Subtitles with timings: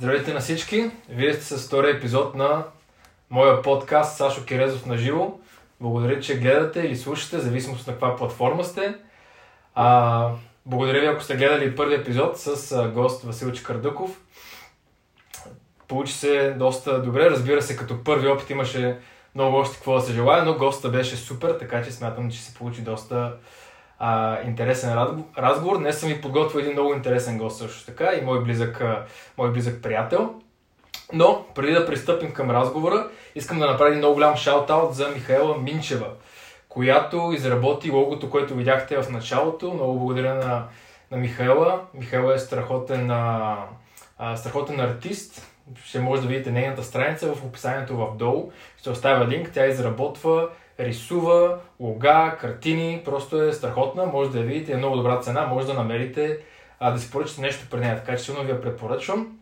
[0.00, 0.90] Здравейте на всички!
[1.08, 2.64] Вие сте с втория епизод на
[3.30, 5.38] моя подкаст Сашо Кирезов на живо.
[5.80, 8.94] Благодаря, че гледате или слушате, зависимост на каква платформа сте.
[9.74, 10.30] А,
[10.66, 14.20] благодаря ви, ако сте гледали първи епизод с гост Васил Чикардъков.
[15.88, 17.30] Получи се доста добре.
[17.30, 18.98] Разбира се, като първи опит имаше
[19.34, 22.54] много още какво да се желая, но госта беше супер, така че смятам, че се
[22.54, 23.36] получи доста
[24.00, 24.92] а, интересен
[25.38, 25.78] разговор.
[25.78, 28.82] Днес съм ви подготвил един много интересен гост също така и мой близък,
[29.38, 30.34] мой близък приятел.
[31.12, 36.06] Но, преди да пристъпим към разговора, искам да направя много голям шаут-аут за Михаела Минчева,
[36.68, 39.74] която изработи логото, което видяхте в началото.
[39.74, 40.64] Много благодаря на,
[41.10, 41.80] на Михаела.
[41.94, 43.56] Михаела е страхотен, а,
[44.18, 45.46] а, страхотен артист.
[45.84, 48.52] Ще може да видите нейната страница в описанието в долу.
[48.76, 49.50] Ще оставя линк.
[49.54, 50.48] Тя изработва
[50.80, 55.66] рисува лога, картини, просто е страхотна, може да я видите, е много добра цена, може
[55.66, 56.38] да намерите
[56.80, 59.38] а, да си поръчате нещо при нея, така че силно ви я препоръчвам.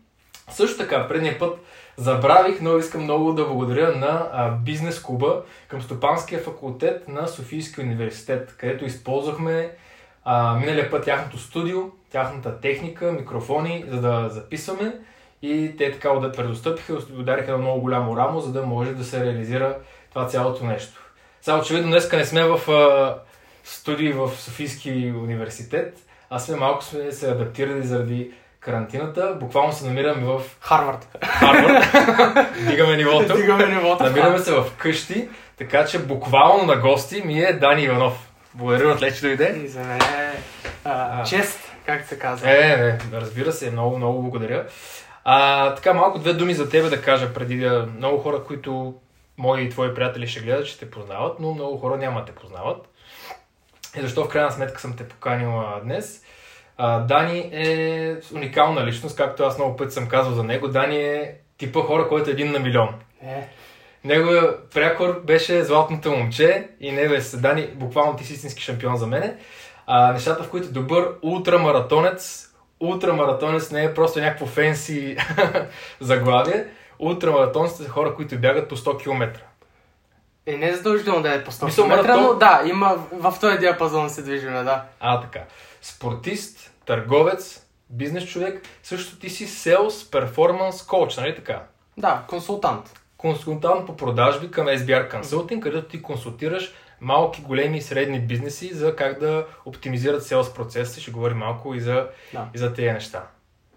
[0.49, 1.59] Също така, предния път
[1.97, 8.55] забравих, но искам много да благодаря на бизнес клуба към Стопанския факултет на Софийския университет,
[8.57, 9.71] където използвахме
[10.23, 11.79] а, миналия път тяхното студио,
[12.11, 14.93] тяхната техника, микрофони, за да записваме
[15.41, 19.03] и те така да предостъпиха и удариха едно много голямо рамо, за да може да
[19.03, 19.77] се реализира
[20.09, 20.98] това цялото нещо.
[21.41, 23.15] Сега очевидно днеска не сме в а,
[23.63, 25.97] студии в Софийски университет,
[26.29, 29.37] а сме малко сме се адаптирали заради карантината.
[29.39, 31.17] Буквално се намираме в Харвард.
[31.25, 31.85] Харвард.
[32.69, 33.35] Дигаме нивото.
[33.35, 34.03] Дигаме нивото.
[34.03, 38.29] Намираме се в къщи, така че буквално на гости ми е Дани Иванов.
[38.53, 39.61] Благодаря, отле, че дойде.
[39.63, 40.33] И за мен е
[41.25, 42.51] чест, как се казва.
[42.51, 44.65] Е, е, разбира се, много, много благодаря.
[45.23, 47.87] А, така, малко две думи за тебе да кажа преди да...
[47.97, 48.93] Много хора, които
[49.39, 52.89] мои и твои приятели ще гледат, ще те познават, но много хора няма те познават.
[53.97, 56.23] И защо в крайна сметка съм те поканил днес?
[56.77, 60.67] А, Дани е уникална личност, както аз много пъти съм казвал за него.
[60.67, 62.89] Дани е типа хора, който е един на милион.
[63.23, 63.47] Е.
[64.03, 69.07] Неговия прякор беше златното момче и него е Дани, буквално ти си истински шампион за
[69.07, 69.35] мене.
[69.87, 75.17] А, нещата, в които добър ултрамаратонец, ултрамаратонец не е просто някакво фенси
[75.99, 76.65] заглавие,
[76.99, 79.39] ултрамаратонците са хора, които бягат по 100 км.
[80.45, 83.33] Е, не е задължително да е по 100 Мисъл, км, маратон- но да, има в
[83.41, 84.83] този диапазон се движиме, да.
[84.99, 85.43] А, така.
[85.81, 91.63] Спортист, търговец, бизнес човек, също ти си селс, перформанс, коуч, нали така?
[91.97, 92.99] Да, консултант.
[93.17, 96.71] Консултант по продажби към SBR Consulting, където ти консултираш
[97.01, 101.01] малки, големи и средни бизнеси за как да оптимизират селс процеса.
[101.01, 102.47] Ще говорим малко и за, Да.
[102.55, 103.23] и за тези неща.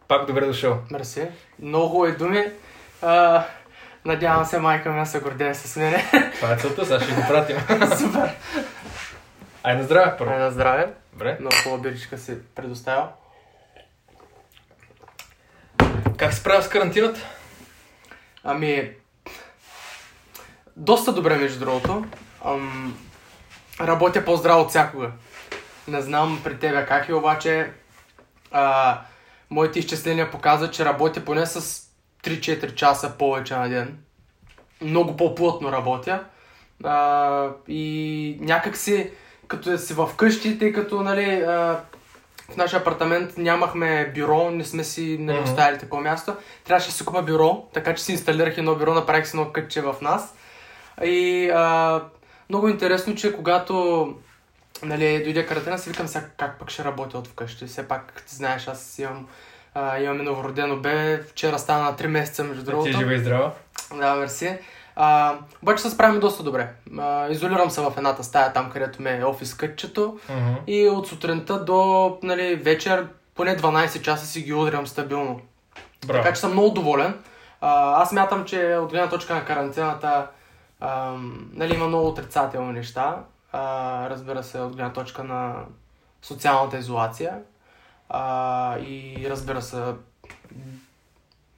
[0.09, 0.79] Пак добре дошъл.
[0.91, 1.27] Мерси.
[1.59, 2.45] Много хубави думи.
[3.03, 3.45] А,
[4.05, 6.05] надявам се майка ми да се гордее с мене.
[6.35, 7.57] Това е целта, сега ще го пратим.
[7.99, 8.37] Супер.
[9.63, 10.33] Ай на здраве, първо.
[10.33, 10.93] Ай на здраве.
[11.13, 11.37] Добре.
[11.41, 13.09] Много хубава биричка си предоставя.
[16.17, 17.21] Как се справя с карантината?
[18.45, 18.91] Ами,
[20.77, 22.05] доста добре, между другото.
[22.45, 22.99] Ам,
[23.81, 25.11] работя по-здраво от всякога.
[25.89, 27.71] Не знам при тебе как е, обаче
[28.51, 28.99] а,
[29.51, 31.82] моите изчисления показват, че работя поне с
[32.23, 33.99] 3-4 часа повече на ден.
[34.81, 36.25] Много по-плътно работя.
[36.85, 39.11] А, и някак си,
[39.49, 41.81] като си в къщи, тъй като нали, а,
[42.51, 45.51] в нашия апартамент нямахме бюро, не сме си нали, Мгм.
[45.51, 46.37] оставили такова място.
[46.65, 49.81] Трябваше да си купа бюро, така че си инсталирах едно бюро, направих си едно кътче
[49.81, 50.35] в нас.
[51.05, 52.01] И а,
[52.49, 54.07] много интересно, че когато
[54.83, 57.67] нали, дойде карантина, си викам сега как пък ще работя от вкъщи.
[57.67, 59.29] Все пак, ти знаеш, аз имам,
[59.75, 61.23] а, имаме новородено бебе.
[61.23, 62.99] Вчера стана на 3 месеца, между Ти е другото.
[62.99, 63.53] жива и здрава.
[63.97, 64.59] Да, мерси.
[64.97, 66.69] А, обаче се справяме доста добре.
[66.99, 70.19] А, изолирам се в едната стая, там където ме е офис кътчето.
[70.31, 70.55] Мгм.
[70.67, 75.41] И от сутринта до нали, вечер поне 12 часа си ги удрям стабилно.
[76.07, 76.23] Браво.
[76.23, 77.19] Така че съм много доволен.
[77.61, 80.27] А, аз мятам, че от гледна точка на карантината
[80.81, 83.17] ам, нали, има много отрицателни неща.
[83.53, 85.55] А, разбира се, от гледна точка на
[86.23, 87.39] социалната изолация.
[88.15, 89.83] А, и разбира се,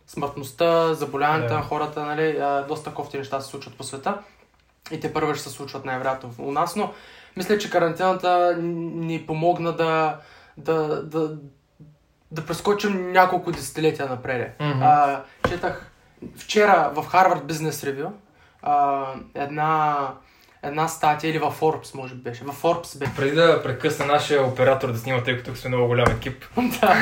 [0.07, 1.55] смъртността, заболяването Да.
[1.55, 4.19] на хората, нали, а, доста кофти неща се случват по света.
[4.91, 6.93] И те първо ще се случват най-вероятно у нас, но
[7.37, 10.19] мисля, че карантината ни помогна да,
[10.57, 11.37] да, да,
[12.31, 14.57] да прескочим няколко десетилетия напред.
[14.61, 14.83] Мгм.
[14.83, 15.91] А, четах
[16.37, 18.09] вчера в Harvard Business Review
[18.63, 19.99] а, една,
[20.65, 22.45] една статия или във Forbes, може би беше.
[22.45, 23.13] Във Forbes беше.
[23.17, 26.45] Преди да прекъсна нашия оператор да снима, тъй като тук сме много голям екип,
[26.81, 26.97] да.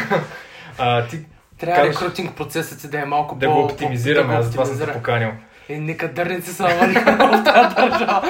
[0.79, 1.19] а, ти
[1.59, 3.53] Трябва Как- рекрутинг процесът си да е малко да по...
[3.53, 5.31] го оптимизираме, да го аз това съм те поканил.
[5.69, 8.29] Е, нека дърници са навън в тази държава.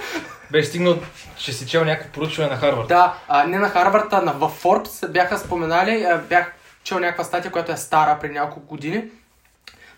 [0.50, 0.98] Беше стигнал,
[1.36, 2.88] че си чел някакво проучване на Харвард.
[2.88, 6.52] Да, а, не на Харвард, а на, в Forbes бяха споменали, а, бях
[6.84, 9.04] чел някаква статия, която е стара преди няколко години,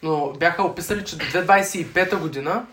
[0.03, 2.67] но бяха описали, че до 2025 година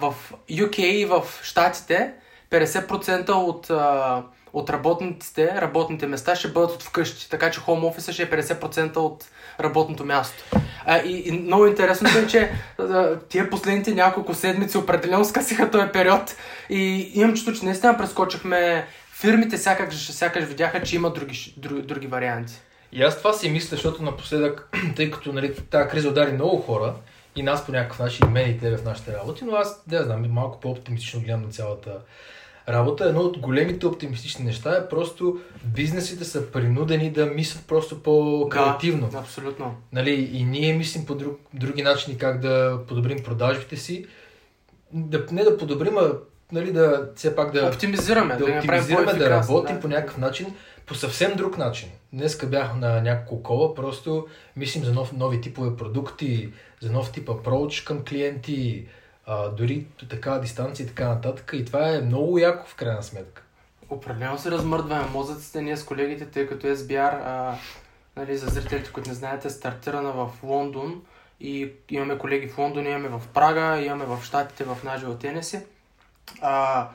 [0.00, 0.14] в
[0.50, 2.12] UK и в Штатите
[2.50, 4.22] 50% от, а,
[4.52, 7.30] от работниците, работните места ще бъдат от вкъщи.
[7.30, 9.24] Така че home office ще е 50% от
[9.60, 10.44] работното място.
[10.86, 15.88] А, и, и много интересно е, че а, тия последните няколко седмици определено скъсиха този
[15.92, 16.36] период
[16.70, 22.06] и имам чувство, че наистина прескочихме фирмите сякаш, сякаш видяха, че има други, други, други
[22.06, 22.60] варианти.
[22.92, 26.94] И аз това си мисля, защото напоследък, тъй като нали, тази криза удари много хора,
[27.36, 30.02] и нас по някакъв начин, и мен и тебе в нашите работи, но аз, не
[30.02, 31.98] знам, малко по-оптимистично гледам на цялата
[32.68, 33.04] работа.
[33.04, 39.08] Едно от големите оптимистични неща е просто бизнесите са принудени да мислят просто по-креативно.
[39.12, 39.74] Да, абсолютно.
[39.92, 44.06] Нали, и ние мислим по друг, други начини как да подобрим продажбите си.
[44.92, 46.12] Да, не да подобрим, а
[46.52, 49.80] нали, да все пак да оптимизираме, да, да, оптимизираме, да работим да.
[49.80, 50.46] по някакъв начин,
[50.90, 51.88] по съвсем друг начин.
[52.12, 54.26] Днеска бях на няколко кола, просто
[54.56, 58.86] мислим за нов, нови типове продукти, за нов тип approach към клиенти,
[59.26, 61.50] а, дори до такава дистанция и така нататък.
[61.54, 63.42] И това е много яко в крайна сметка.
[63.90, 67.54] Определено се размърдваме мозъците ние с колегите, тъй като SBR, а,
[68.16, 71.02] нали, за зрителите, които не знаете, е стартирана в Лондон
[71.40, 75.60] и имаме колеги в Лондон, имаме в Прага, имаме в Штатите, в Нажил Тенеси.
[76.40, 76.88] А,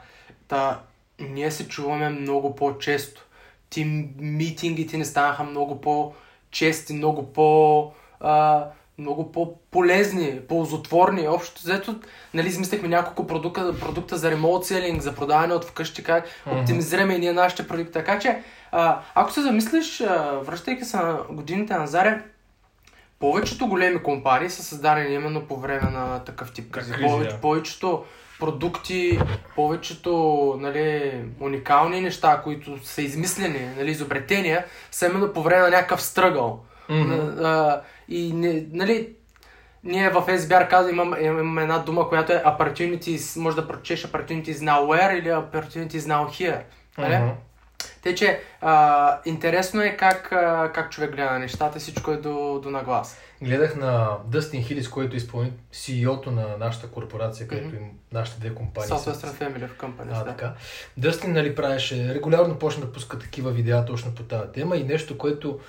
[0.47, 0.81] та,
[1.19, 3.24] ние се чуваме много по-често.
[3.75, 8.65] Тим митингите ни станаха много по-чести, много по- а,
[8.97, 11.27] много по-полезни, ползотворни.
[11.27, 11.99] Общо взето,
[12.33, 16.61] нали, измислихме няколко продукта, продукта за ремонт селинг, за продаване от вкъщи, как mm-hmm.
[16.61, 17.93] оптимизираме и ние нашите продукти.
[17.93, 18.41] Така че,
[18.71, 22.21] а, ако се замислиш, а, връщайки се на годините на Заре,
[23.19, 26.93] повечето големи компании са създадени именно по време на такъв тип кризи.
[27.01, 28.03] Повече, повечето
[28.39, 29.19] продукти,
[29.55, 36.01] повечето нали, уникални неща, които са измислени, нали, изобретения, са именно по време на някакъв
[36.01, 36.63] стръгъл.
[36.89, 37.43] Mm-hmm.
[37.43, 39.09] А, и не, нали,
[39.83, 44.53] ние в SBR казваме, имаме, имаме една дума, която е opportunities, може да прочеш opportunities
[44.53, 46.61] now where или opportunities now here.
[46.97, 47.13] Нали?
[47.13, 47.33] Mm-hmm.
[48.01, 52.59] Те, че а, интересно е как, а, как човек гледа на нещата, всичко е до,
[52.63, 53.17] до наглас.
[53.41, 57.77] Гледах на Дъстин Хилис, който е изпълни CEO-то на нашата корпорация, където mm-hmm.
[57.77, 58.89] им нашите две компании.
[58.89, 60.25] Southwestern Family of Companies, а, да.
[60.25, 60.53] Така.
[60.97, 65.17] Дъстин нали, правеше, регулярно почна да пуска такива видеа точно по тази тема и нещо,
[65.17, 65.59] което,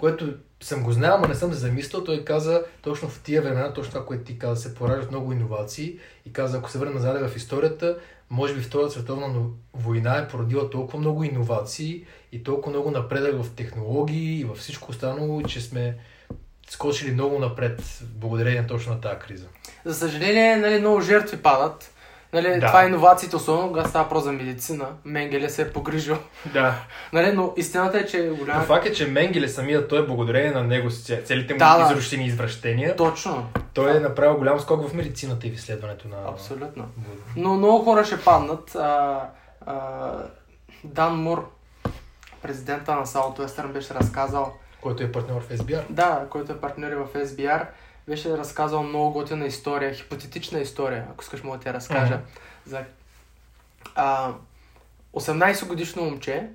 [0.00, 2.04] което съм го знал, но не съм се замислил.
[2.04, 5.98] Той каза точно в тия времена, точно това, което ти каза, се пораждат много иновации
[6.26, 7.98] и каза, ако се върна назад в историята,
[8.30, 13.54] може би Втората световна война е породила толкова много иновации и толкова много напредък в
[13.56, 15.98] технологии и във всичко останало, че сме
[16.68, 19.46] скочили много напред благодарение точно на тази криза.
[19.84, 21.92] За съжаление, нали, много жертви падат.
[22.32, 22.66] Нали, да.
[22.66, 24.86] Това е иновациите, особено когато става про за медицина.
[25.04, 26.16] Менгеле се е погрижил.
[26.52, 26.74] Да.
[27.12, 28.62] нали, но истината е, че е голяма...
[28.62, 30.90] факт е, че Менгеле самия той е благодарение на него
[31.24, 32.96] целите му да, изрушени извращения.
[32.96, 33.46] Точно.
[33.74, 36.16] Той е направил голям скок в медицината и в изследването на...
[36.28, 36.84] Абсолютно.
[37.36, 38.74] Но много хора ще паднат.
[38.74, 39.20] А,
[39.66, 40.12] а,
[40.84, 41.50] Дан Мур,
[42.42, 44.52] президента на Southwestern, беше разказал...
[44.80, 45.82] Който е партньор в SBR.
[45.90, 47.66] Да, който е партньор в SBR
[48.08, 52.14] беше разказал много готина история, хипотетична история, ако искаш мога да ти разкажа.
[52.14, 52.66] Mm-hmm.
[52.66, 52.84] За
[53.94, 54.34] а,
[55.14, 56.48] 18 годишно момче,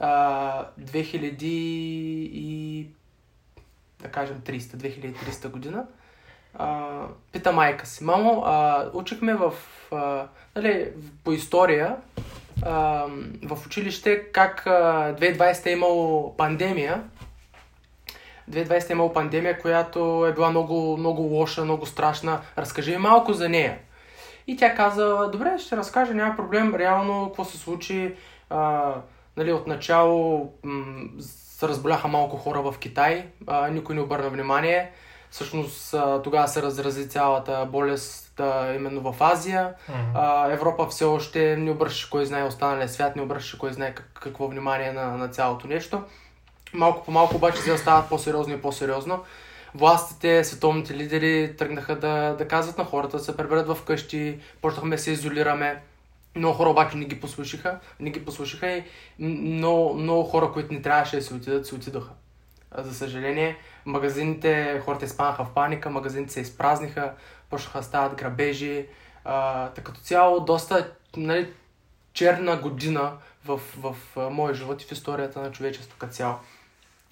[0.00, 2.86] а, 2000 и
[4.02, 5.86] да кажем 300, 2300 година,
[6.54, 7.00] а,
[7.32, 9.52] пита майка си, мамо, а, учихме в,
[9.92, 10.92] а, нали,
[11.24, 11.96] по история
[12.62, 13.06] а,
[13.42, 17.02] в училище как а, 2020 е имало пандемия
[18.50, 22.40] 2020 е имало пандемия, която е била много, много лоша, много страшна.
[22.58, 23.78] Разкажи ми малко за нея.
[24.46, 28.14] И тя каза, добре, ще разкажа, няма проблем, реално какво се случи.
[28.50, 28.92] А,
[29.36, 34.90] нали, отначало м- се разболяха малко хора в Китай, а, никой не обърна внимание.
[35.30, 39.74] Всъщност а, тогава се разрази цялата болест а, именно в Азия.
[39.90, 40.12] Mm-hmm.
[40.14, 44.10] А, Европа все още не обръща кой знае останалия свят, не обръща кой знае как,
[44.14, 46.02] какво внимание на, на цялото нещо.
[46.74, 49.24] Малко по малко обаче се стават по-сериозно и по-сериозно.
[49.74, 54.96] Властите, световните лидери тръгнаха да, да казват на хората да се преберат в къщи, почнахме
[54.96, 55.82] да се изолираме.
[56.36, 58.84] Много хора обаче не ги послушаха, не ги послушаха и
[59.18, 62.10] много, много хора, които не трябваше да се отидат, се отидоха.
[62.78, 67.12] За съжаление, магазините, хората изпанаха в паника, магазините се изпразниха,
[67.50, 68.86] почнаха да стават грабежи.
[69.24, 71.52] А, като цяло, доста нали,
[72.12, 73.12] черна година
[73.44, 76.34] в, в, в моя живот и в историята на човечеството като цяло.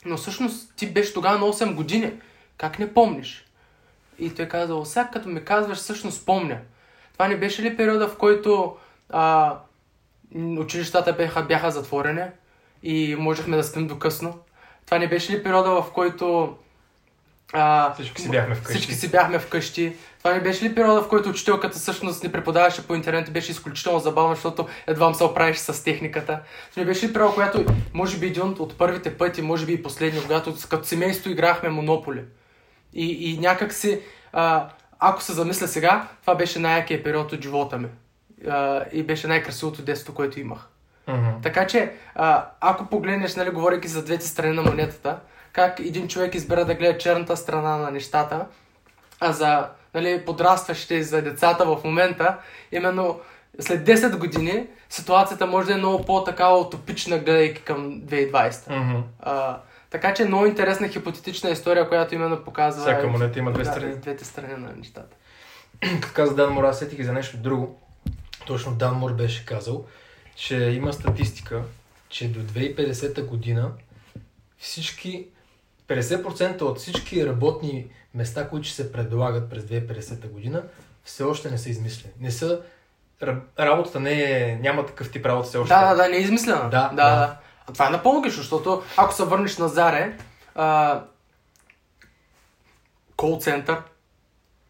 [0.04, 2.12] Но всъщност ти беше тогава на 8 години.
[2.56, 3.44] Как не помниш?
[4.18, 6.58] И той каза, сега като ми казваш, всъщност помня.
[7.12, 8.76] Това не беше ли периода, в който
[9.10, 9.56] а,
[10.34, 12.24] училищата бяха, бяха затворени
[12.82, 14.38] и можехме да спим до късно?
[14.86, 16.56] Това не беше ли периода, в който
[17.52, 18.78] А, Всички си бяхме вкъщи.
[18.78, 19.96] Всички си бяхме вкъщи.
[20.18, 23.50] Това ми беше ли периода, в който учителката всъщност ни преподаваше по интернет и беше
[23.50, 26.40] изключително забавно, защото едва се оправиш с техниката.
[26.70, 29.82] Това ми беше ли периода, която може би един от първите пъти, може би и
[29.82, 32.24] последния, когато като семейство играхме Монополи.
[32.94, 34.00] И, и някак си,
[34.32, 34.68] а,
[34.98, 37.88] ако се замисля сега, това беше най-якият период от живота ми.
[38.48, 40.68] А, и беше най-красивото детство, което имах.
[41.08, 41.28] Мгм.
[41.42, 45.18] Така че, а, ако погледнеш, нали, говорейки за двете страни на монетата,
[45.52, 48.46] как един човек избира да гледа черната страна на нещата,
[49.20, 52.38] а за нали, подрастващите и за децата в момента,
[52.72, 53.20] именно
[53.60, 58.76] след 10 години ситуацията може да е много по-такава утопична, гледайки към 2020.
[58.76, 59.00] Мгм.
[59.20, 59.58] А,
[59.90, 63.96] така че много интересна хипотетична история, която именно показва Всяка монета има две да, страни.
[63.96, 65.16] двете страни на нещата.
[65.80, 67.80] Като каза Дан Мор, аз сетих и за нещо друго.
[68.46, 69.84] Точно Дан Мор беше казал,
[70.36, 71.62] че има статистика,
[72.08, 73.70] че до 2050 година
[74.58, 75.26] всички
[75.88, 80.62] 50% от всички работни места, които ще се предлагат през 2050 година,
[81.04, 82.14] все още не са измислени.
[82.20, 82.60] Не са...
[83.22, 84.58] ра- Работата не е...
[84.62, 85.74] Няма такъв тип работа все още.
[85.74, 86.62] Да, да, да, не е измислена.
[86.62, 86.88] Да, да.
[86.88, 86.94] да.
[86.94, 87.36] да.
[87.66, 90.16] А това е напълно логично, защото ако се върнеш на Заре,
[90.54, 91.00] а,
[93.16, 93.82] кол център,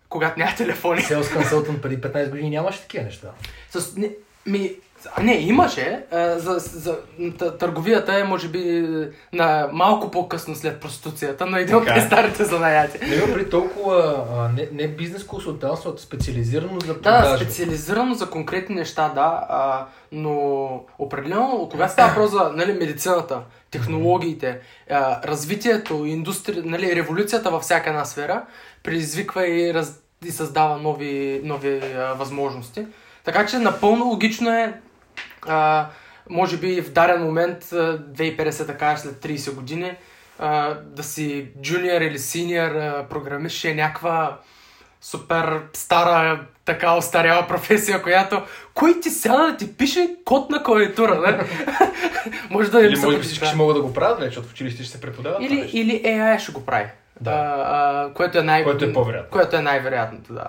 [0.09, 1.00] когато няма телефони.
[1.00, 3.31] Sales Consultant преди 15 години нямаше такива неща.
[3.71, 4.11] С, не,
[4.47, 4.73] ми,
[5.23, 6.04] не, имаше.
[6.12, 6.99] А, за, за,
[7.59, 8.87] търговията е, може би,
[9.32, 11.90] на малко по-късно след проституцията, но един от е.
[11.90, 12.99] най-старите занаяти.
[13.06, 14.25] Не при толкова
[14.56, 17.44] не, не бизнес консултантство, а специализирано за Да, продажа.
[17.44, 23.40] специализирано за конкретни неща, да, а, но определено, когато става въпрос за нали, медицината,
[23.71, 24.59] технологиите,
[24.90, 26.62] а, развитието, индустри...
[26.64, 28.42] нали, революцията във всяка една сфера,
[28.82, 30.02] предизвиква и, раз...
[30.25, 32.87] и създава нови, нови а, възможности.
[33.25, 34.80] Така че напълно логично е,
[35.49, 35.87] а,
[36.30, 39.96] може би в дарен момент, а, 2050 така след 30 години,
[40.38, 42.72] а, да си джуниор или синьор
[43.08, 44.38] програмист ще е някаква
[45.00, 48.42] супер стара, така остаряла професия, която
[48.75, 51.44] кой ти сяда да ти пише код на клавиатура, не?
[52.50, 54.82] може да Или може би всички ще могат да го правят, вече, защото в училище
[54.82, 55.42] ще се преподават.
[55.42, 56.87] или, или AI ще го прави.
[57.20, 57.30] Да.
[57.30, 59.30] А, а, което е най- Което е по-вероятно.
[59.30, 60.44] Което е най-вероятното, да.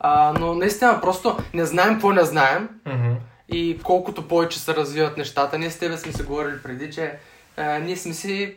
[0.00, 3.12] А, но наистина просто не знаем какво не знаем Мгм.
[3.52, 5.58] И колкото повече се развиват нещата.
[5.58, 7.12] Ние с тебе сме се говорили преди, че
[7.56, 8.54] а, ние сме си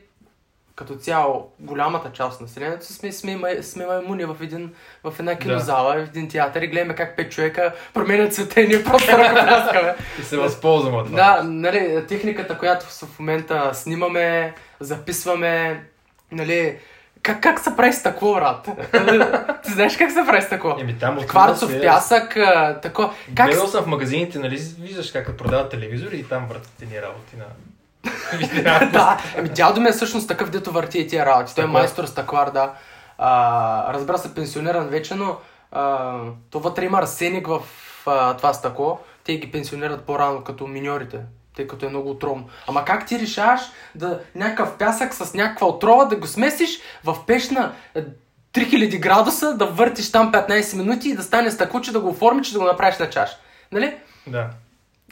[0.76, 4.74] като цяло, голямата част от населението сме, сме, май- сме маймуни в, един,
[5.04, 8.84] в една кинозала, в един театър и гледаме как пет човека променят света и ние
[8.84, 9.96] просто ръкопляскаме.
[10.20, 11.18] И се възползвам от това.
[11.18, 15.84] Да, нали, техниката, която в момента снимаме, записваме,
[16.32, 16.78] нали,
[17.24, 18.70] как, как се прави стъкло, брат?
[19.64, 20.76] Ти знаеш как се прави стъкло?
[20.80, 23.12] Еми там Кварцов пясък, а, тако.
[23.36, 27.36] Как Гледал съм в магазините, нали, виждаш как продават телевизори и там въртат ни работи
[27.38, 27.46] на...
[28.92, 31.56] Да, ами дядо ми е всъщност такъв, дето върти и тия работи.
[31.56, 32.74] Той е майстор стъклар, да.
[33.18, 35.38] А, разбира се, пенсиониран вече, но
[35.72, 36.18] а,
[36.50, 37.62] то вътре има арсеник в
[38.06, 39.00] а, това стъкло.
[39.24, 41.20] Те ги пенсионират по-рано, като миньорите.
[41.56, 42.48] Тъй като е много отровно.
[42.68, 43.62] Ама как ти решаваш
[43.96, 48.04] да някакъв пясък с някаква отрова да го смесиш в пеш на е,
[48.54, 52.48] 3000 градуса, да въртиш там 15 минути и да стане стъкло, че да го оформиш,
[52.48, 53.30] че да го направиш на чаш.
[53.72, 53.98] Нали?
[54.28, 54.50] Да.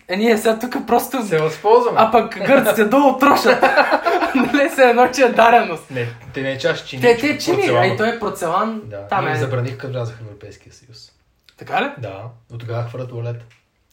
[0.07, 1.25] Е, ние сега тук просто...
[1.25, 1.97] Се възползваме.
[1.99, 3.61] А пък гърците долу трошат.
[4.35, 5.91] нали се едно, че е дареност.
[5.91, 7.01] Не, те не е чаш чини.
[7.01, 8.81] Те, те чини, а и той е порцелан.
[8.85, 9.35] Да, Там е.
[9.35, 11.11] забраних като влязах в Европейския съюз.
[11.57, 11.91] Така ли?
[11.97, 13.45] Да, от тогава хвърля туалет.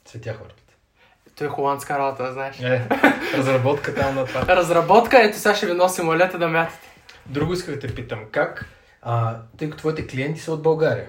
[0.05, 0.68] Светя хвърлят.
[1.39, 2.61] Той е холандска работа, знаеш.
[2.61, 2.89] Е,
[3.35, 4.57] разработка там на това.
[4.57, 6.89] Разработка, ето сега ще ви носи молета да мятате.
[7.27, 8.21] Друго исках да те питам.
[8.33, 8.67] Как,
[9.03, 11.09] а, тъй като твоите клиенти са от България,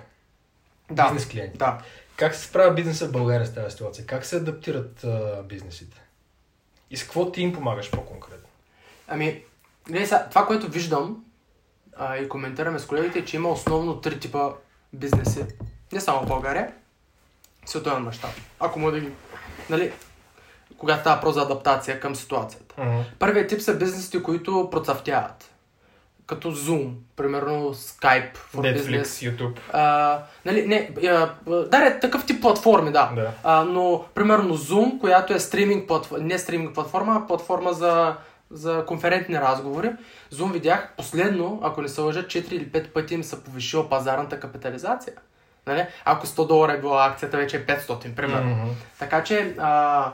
[0.91, 1.03] Да.
[1.03, 1.77] бизнес клиенти, Да.
[2.15, 4.05] как се справя бизнеса в България с тази ситуация?
[4.05, 6.01] Как се адаптират а, бизнесите?
[6.91, 8.49] И с какво ти им помагаш по-конкретно?
[9.07, 9.43] Ами,
[9.87, 11.23] гледай сега, това, което виждам
[11.97, 14.49] а, и коментираме с колегите, е, че има основно три типа
[14.93, 15.45] бизнеси.
[15.91, 16.71] Не само в България,
[17.65, 18.31] световен мащаб.
[18.59, 19.09] Ако мога да ги...
[19.69, 19.91] Нали,
[20.79, 22.75] когато става про за адаптация към ситуацията.
[23.19, 25.51] Първият тип са бизнесите, които процъфтяват.
[26.27, 29.31] Като Zoom, примерно Skype for Netflix, Business.
[29.31, 29.59] YouTube.
[29.73, 33.11] А, нали, не, а, да, е такъв тип платформи, да.
[33.15, 33.31] Да.
[33.43, 38.15] А, но, примерно, Zoom, която е стриминг платформа, не стриминг платформа, а платформа за,
[38.51, 39.91] за конферентни разговори.
[40.33, 44.39] Zoom видях последно, ако не се лъжа, 4 или 5 пъти им се повишила пазарната
[44.39, 45.13] капитализация.
[45.67, 45.85] Нали?
[46.05, 48.55] Ако 100 долара е била акцията, вече е 500, примерно.
[48.55, 48.69] Мгм.
[48.99, 50.11] Така че а,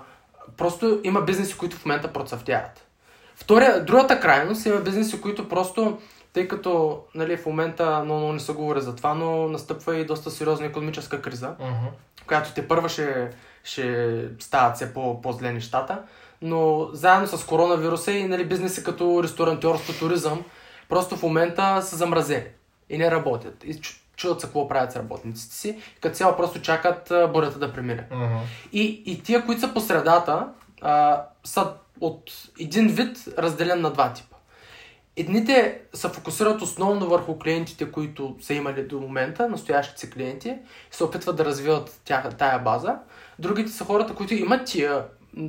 [0.58, 2.88] просто има бизнеси, които в момента процъфтяват.
[3.36, 5.98] Втория, другата крайност има бизнеси, които просто,
[6.34, 10.06] тъй като нали, в момента много, много не се говори за това, но настъпва и
[10.06, 11.86] доста сериозна економическа криза, Мгм.
[12.28, 13.30] която те първа ще,
[13.64, 16.02] ще стават все по, по-зле нещата.
[16.42, 20.44] Но заедно с коронавируса и нали, бизнеси като ресторантьорство, туризъм,
[20.90, 22.44] просто в момента са замразени.
[22.90, 23.64] и не работят.
[23.64, 23.80] И
[24.16, 25.78] чу- чудят се какво правят с работниците си.
[26.02, 28.08] Като цяло просто чакат бурята да премине.
[28.12, 28.38] Мгм.
[28.74, 30.48] И, и тия, които са по средата,
[30.82, 34.36] а, са от един вид разделен на два типа.
[35.18, 40.56] Едните се фокусират основно върху клиентите, които са имали до момента, настоящите си клиенти, и
[40.92, 42.96] се опитват да развиват тях, тая база.
[43.40, 45.04] Другите са хората, които имат тия,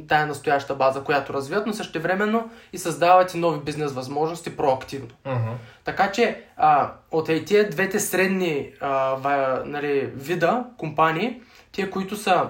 [0.08, 5.08] тая настояща база, която развиват, но същевременно и създават и нови бизнес възможности проактивно.
[5.26, 5.50] Мгм.
[5.84, 12.16] Така че а, от е, тия двете средни а, ва, нали, вида компании, тия, които
[12.16, 12.48] са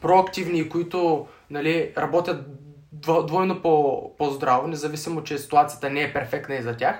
[0.00, 2.46] проактивни и които нали, работят
[2.96, 6.96] дво- двойно по, по-здраво, независимо, че ситуацията не е перфектна и за тях,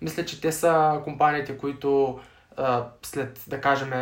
[0.00, 2.20] мисля, че те са компаниите, които
[2.56, 3.92] а, след, да кажем,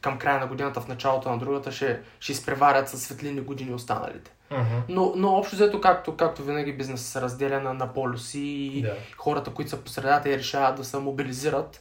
[0.00, 4.30] към края на годината, в началото на другата, ще, ще изпреварят със светлини години останалите.
[4.88, 8.94] Но, но общо взето, както, както винаги бизнесът се разделя на, на полюси и Да.
[9.16, 11.80] хората, които са по средата и решават да се мобилизират.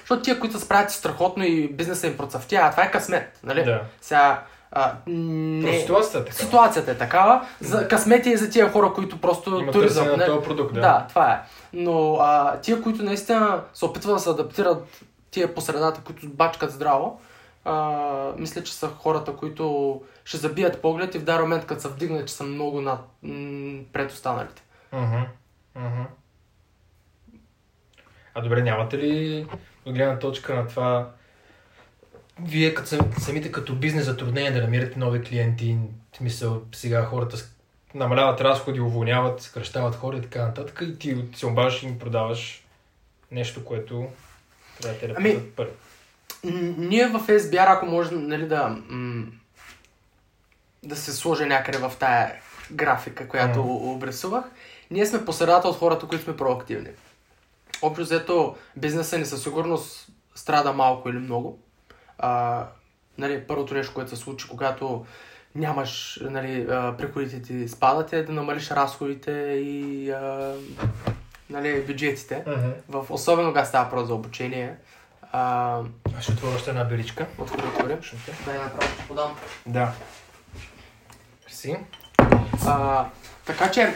[0.00, 3.64] Защото тия, които се справят страхотно и бизнеса им процъфтява, това е късмет, нали?
[3.64, 3.82] Да.
[4.00, 4.42] Сега,
[4.72, 5.62] а, не...
[5.62, 6.36] Просто ситуацията е така.
[6.36, 7.46] Ситуацията е такава.
[7.60, 10.18] За късмет е и за тия хора, които просто Има туризъм.
[10.18, 10.26] не?
[10.26, 10.80] този продукт, да.
[10.80, 11.40] Да, това е.
[11.72, 16.72] Но а, тия, които наистина се опитват да се адаптират, тия по средата, които бачкат
[16.72, 17.20] здраво,
[17.68, 21.88] а, мисля, че са хората, които ще забият поглед и в даден момент, като се
[21.88, 24.62] вдигнат, че са много над, м- пред останалите.
[24.92, 25.22] Мгм.
[25.74, 26.02] Мгм.
[28.34, 29.46] А добре, нямате ли
[29.84, 31.10] от гледна точка на това
[32.42, 35.76] вие като, сам- самите като бизнес затруднения да намирате нови клиенти,
[36.16, 37.36] смисъл сега хората
[37.94, 42.64] намаляват разходи, уволняват, съкръщават хора и така нататък и ти се обаждаш и им продаваш
[43.30, 44.06] нещо, което
[44.80, 45.32] трябва да те Ами.
[45.34, 45.64] М,
[46.44, 48.76] Ние в SBR, ако може нали, да,
[50.82, 52.34] да се сложи някъде в тая
[52.70, 53.94] графика, която mm.
[53.94, 54.44] обрисувах,
[54.90, 56.90] ние сме по средата от хората, които сме проактивни.
[57.82, 61.58] Общо взето, бизнеса ни със сигурност страда малко или много.
[62.18, 62.64] А,
[63.18, 65.06] нали, първото нещо, което се случи, когато
[65.54, 66.66] нямаш, нали,
[66.98, 69.32] приходите ти спадат, е да намалиш разходите
[69.62, 70.54] и а,
[71.50, 72.44] нали, бюджетите.
[72.46, 72.70] Мгм.
[72.88, 74.76] В, особено когато става въпрос за обучение.
[75.32, 75.80] А,
[76.18, 77.26] Аз ще отворя още една беличка.
[77.38, 77.96] Отвори, отвори.
[78.02, 78.32] Ще те.
[78.44, 79.36] Дай направо ще подам.
[79.66, 79.92] Да.
[81.48, 81.76] Си.
[82.66, 83.06] А,
[83.44, 83.94] така че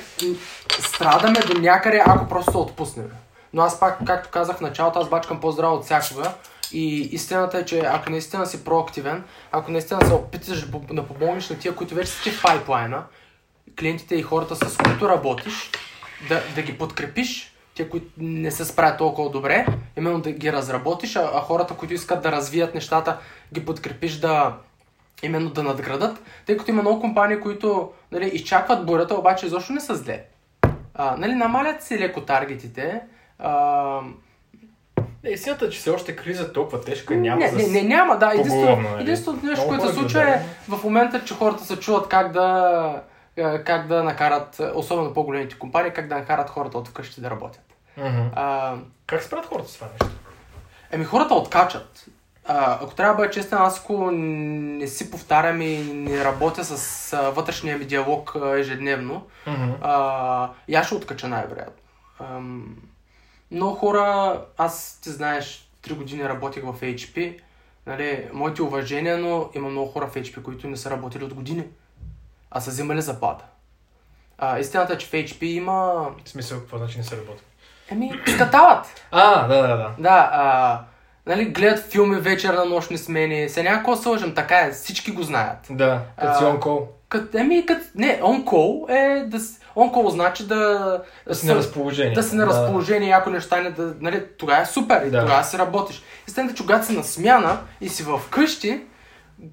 [0.81, 3.11] страдаме до някъде, ако просто се отпуснем.
[3.53, 6.35] Но аз пак, както казах в началото, аз бачкам по-здраво от всякога.
[6.73, 11.51] И истината е, че ако наистина си проактивен, ако наистина се опиташ да да помогнеш
[11.51, 13.05] на тия, които вече са ти в пайплайна,
[13.79, 15.71] клиентите и хората с които работиш,
[16.29, 21.17] да, да ги подкрепиш, тия, които не се справят толкова добре, именно да ги разработиш,
[21.17, 23.19] а, а хората, които искат да развият нещата,
[23.55, 24.57] ги подкрепиш да,
[25.23, 29.81] именно да надградат, тъй като има много компании, които нали, изчакват бурята, обаче изобщо не
[29.81, 30.25] са зле.
[30.95, 33.01] А, нали, намалят си леко таргетите.
[33.39, 34.01] А,
[35.25, 38.31] Не, истината е, че все още криза толкова тежка няма не, не, не, няма, да.
[38.35, 39.03] Единствено, нали?
[39.03, 40.47] единственото нещо, което се случва е гледат.
[40.69, 45.93] в момента, че хората се чуват как да, е, как да накарат, особено по-големите компании,
[45.93, 47.63] как да накарат хората от вкъщи да работят.
[47.97, 48.23] Мгм.
[48.35, 50.19] А, Как се правят хората с това нещо?
[50.91, 52.05] Еми хората откачат.
[52.47, 57.13] А, ако трябва да бъда честен, аз ако не си повтарям и не работя с
[57.13, 59.71] а, вътрешния ми диалог а, ежедневно, Мгм.
[59.83, 61.83] а, аз ще откача най-вероятно.
[63.51, 67.41] Много хора, аз ти знаеш, 3 години работих в HP,
[67.87, 71.65] нали, моите уважения, но има много хора в HP, които не са работили от години,
[72.55, 73.45] а са взимали заплата.
[74.39, 75.73] А, истината е, че в HP има...
[76.25, 77.43] В смисъл, какво значи не се работи?
[77.91, 78.87] Еми, скатават.
[79.11, 79.91] А, да, да, да.
[79.99, 80.81] Да, а,
[81.27, 83.49] нали, гледат филми вечер на нощни смени.
[83.49, 85.59] Се някакво се лъжем, така е, всички го знаят.
[85.71, 86.89] Да, като си А, он кол.
[87.09, 89.41] Кът, еми, кът, не, on-call е да...
[89.41, 91.03] с- On-call значи да...
[91.27, 92.13] Да си на разположение.
[92.13, 95.21] Да си на разположение, ако не стане, да, нали, тогава е супер и Да.
[95.21, 96.03] тогава си работиш.
[96.29, 98.81] Истината, че когато си на смяна и си в къщи,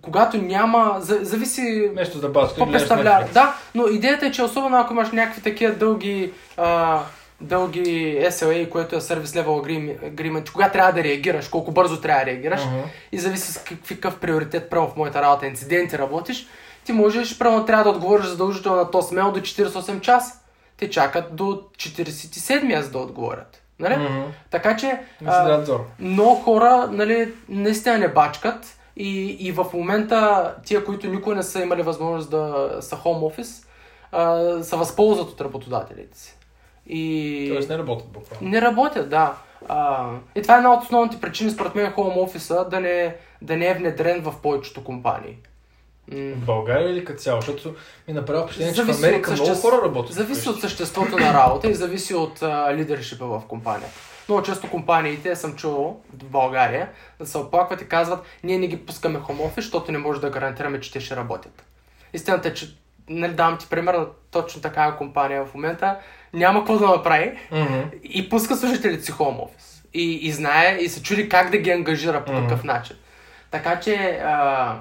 [0.01, 2.55] когато няма, за, зависи Нещо да баска.
[2.55, 3.25] какво представлява.
[3.33, 6.99] Да, но идеята е, че особено ако имаш някакви такива дълги, а,
[7.41, 9.81] дълги SLA, което е Service Level
[10.13, 12.79] Agreement, кога трябва да реагираш, колко бързо трябва да реагираш Мгм.
[13.11, 16.47] и зависи с какъв приоритет прямо в моята работа, инциденти работиш,
[16.85, 20.33] ти можеш, прямо трябва да отговориш задължително на този смел до 48 часа.
[20.77, 23.61] Те чакат до 47-я, за да отговорят.
[23.79, 23.95] Нали?
[23.97, 24.21] Мгм.
[24.51, 25.63] Така че а,
[25.99, 31.61] много хора нали, наистина не бачкат и, и в момента тия, които никога не са
[31.61, 33.65] имали възможност да са home office,
[34.11, 36.35] а, се възползват от работодателите си.
[36.87, 37.49] И...
[37.53, 38.49] Тоест не работят буквално.
[38.49, 39.33] Не работят, да.
[39.67, 43.57] А, и това е една от основните причини, според мен, home office да не, да
[43.57, 45.37] не е внедрен в повечето компании.
[46.11, 47.41] В България или като цяло?
[47.41, 47.75] Защото
[48.07, 50.13] ми направи впечатление, че в Америка много съществ- хора работят.
[50.13, 53.93] Зависи от съществото на работа и зависи от лидершипа в компанията.
[54.29, 56.89] Много често компаниите, съм чувал в България,
[57.19, 60.29] да се оплакват и казват, ние не ги пускаме home office, защото не може да
[60.29, 61.63] гарантираме, че те ще работят.
[62.13, 62.75] Истината е, че
[63.09, 65.97] нали, давам ти пример на точно такава компания в момента,
[66.33, 67.79] няма какво да направи Мгм.
[68.03, 69.85] и пуска служителите си home office.
[69.93, 72.41] И, и знае и се чуди как да ги ангажира по Мгм.
[72.47, 72.95] какъв начин.
[73.51, 74.75] Така че, а,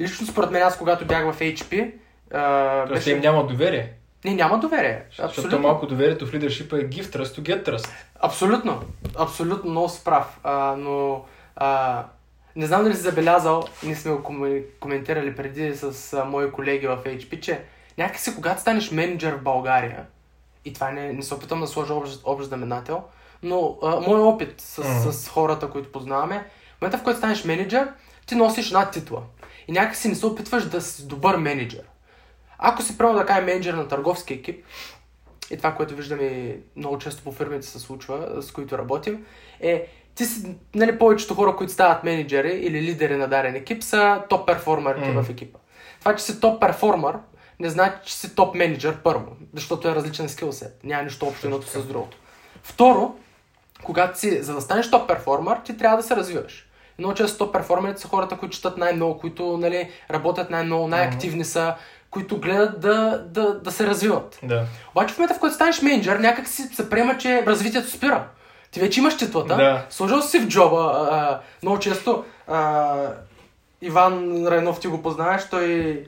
[0.00, 1.92] лично според мен, аз когато бях в HP,
[2.34, 3.92] а, Тоест им няма доверие.
[4.24, 5.02] Не, няма доверие.
[5.08, 5.58] Защото Абсолютно.
[5.58, 7.88] малко доверието в лидершипа е give trust to get trust.
[8.20, 8.82] Абсолютно.
[9.18, 10.38] Абсолютно много прав.
[10.42, 11.24] А, но
[11.56, 12.04] а,
[12.56, 16.86] не знам дали си забелязал, ние сме го коме- коментирали преди с а, мои колеги
[16.86, 17.60] в HP, че
[17.98, 20.06] някакси когато станеш менеджер в България,
[20.64, 23.02] и това не, не се опитам да сложа общ, общ знаменател,
[23.42, 25.12] но а, моят опит с, Мгм.
[25.12, 26.44] с хората, които познаваме,
[26.78, 27.88] в момента в който станеш менеджер,
[28.26, 29.22] ти носиш една титла.
[29.68, 31.82] И някакси не се опитваш да си добър менеджер.
[32.62, 34.64] Ако си правил да кажем менеджер на търговски екип,
[35.50, 39.26] и това, което виждаме много често по фирмите се случва, с които работим,
[39.60, 44.22] е, ти си, нали, повечето хора, които стават менеджери или лидери на даден екип, са
[44.28, 45.22] топ перформерите Мгм.
[45.22, 45.58] в екипа.
[46.00, 47.14] Това, че си топ перформер,
[47.60, 50.80] не значи, че си топ менеджер първо, защото е различен скилсет.
[50.84, 52.16] Няма нищо общо едното с другото.
[52.62, 53.14] Второ,
[53.82, 56.66] когато си, за да станеш топ перформер, ти трябва да се развиваш.
[56.98, 61.74] Много често топ перформерите са хората, които четат най-много, които нали, работят най-много, най-активни са,
[62.10, 64.38] които гледат да, да, да се развиват.
[64.42, 64.64] Да.
[64.94, 68.24] Обаче в момента, в който станеш менеджер, някак си се приема, че развитието спира.
[68.70, 69.84] Ти вече имаш титлата, Да.
[69.90, 71.08] сложил си в джоба.
[71.10, 72.94] А, много често а,
[73.82, 76.04] Иван Райнов ти го познаваш, той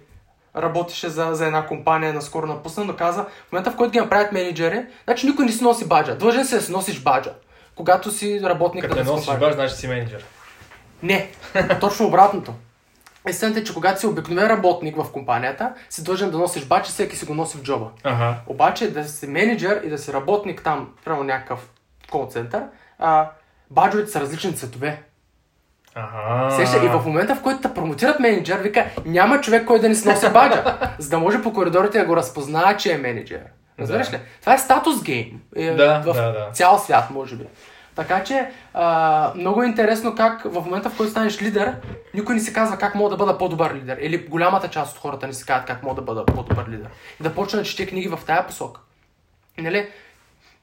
[0.56, 4.32] работеше за, за една компания, наскоро напусна, но каза, в момента в който ги направят
[4.32, 6.14] менеджери, значи никой не си носи баджа.
[6.14, 7.32] Длъжен си да си носиш баджа,
[7.74, 10.24] когато си работник Като не носиш баш, значи си менеджер.
[11.02, 11.30] Не,
[11.80, 12.54] точно обратното.
[13.28, 16.90] Истината е, че когато си обикновен работник в компанията, си длъжен да носиш бач и
[16.90, 17.87] всеки си го носи в джоба.
[18.04, 18.35] Ага.
[18.46, 21.68] Обаче да си менеджер и да си работник там, прямо някакъв
[22.11, 22.62] кол център,
[22.98, 23.30] а,
[23.70, 25.02] баджовете са различни цветове.
[25.94, 26.56] Ага.
[26.56, 29.94] Сеща, и в момента, в който те промотират менеджер, вика, няма човек, който да не
[29.94, 33.40] си носи баджа, за да може по коридорите да го разпознава, че е менеджер.
[33.80, 34.16] Разбираш Да.
[34.16, 34.20] ли?
[34.40, 35.40] Това е статус гейм.
[35.56, 36.48] Е, Да, в да, да.
[36.52, 37.44] цял свят, може би.
[37.94, 41.76] Така че, а, много е интересно как в момента, в който станеш лидер,
[42.14, 43.98] никой не си казва как мога да бъда по-добър лидер.
[44.00, 46.88] Или голямата част от хората не си казват как мога да бъда по-добър лидер.
[47.20, 48.81] И да почна да чете книги в тая посока.
[49.59, 49.88] Нали?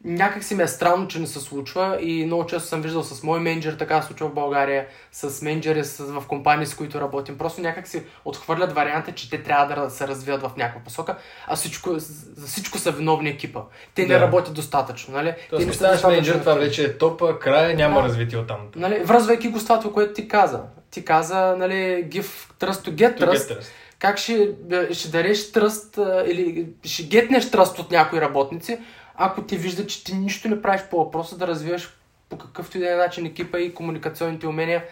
[0.04, 3.24] Някак си ми е странно, че не се случва и много често съм виждал с
[3.24, 7.38] мой менеджер, така се случва в България, с менеджери в компании, с които работим.
[7.38, 11.56] Просто някак си отхвърлят варианта, че те трябва да се развият в някаква посока, а
[11.56, 13.62] всичко, за всичко са виновни екипа.
[13.96, 14.20] Те не Да.
[14.20, 15.34] работят достатъчно, нали?
[15.50, 18.08] Тоест, те не достатъчно менеджер, това вече е топа, края, няма Да.
[18.08, 18.58] развитие оттам.
[18.76, 20.62] Нали, връзвайки го с това, което ти каза.
[20.92, 23.34] Ти каза, нали, give trust to get To trust.
[23.34, 23.68] get trust.
[24.00, 24.50] Как ще,
[24.92, 28.80] ще дареш тръст или ще гетнеш тръст от някои работници,
[29.22, 31.98] ако ти вижда, че ти нищо не правиш по въпроса да развиваш
[32.30, 34.86] по какъвто и да е начин екипа и комуникационните умения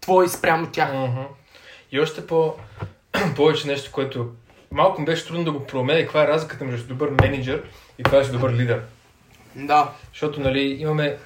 [0.00, 0.90] твои спрямо тях.
[1.92, 2.54] И още по...
[3.36, 4.32] повече нещо, което
[4.70, 7.62] малко ми беше трудно да го проумея, каква е разликата между добър менеджер
[7.98, 8.82] и да си добър лидер.
[9.54, 9.92] Да.
[10.12, 11.18] Защото, нали, имаме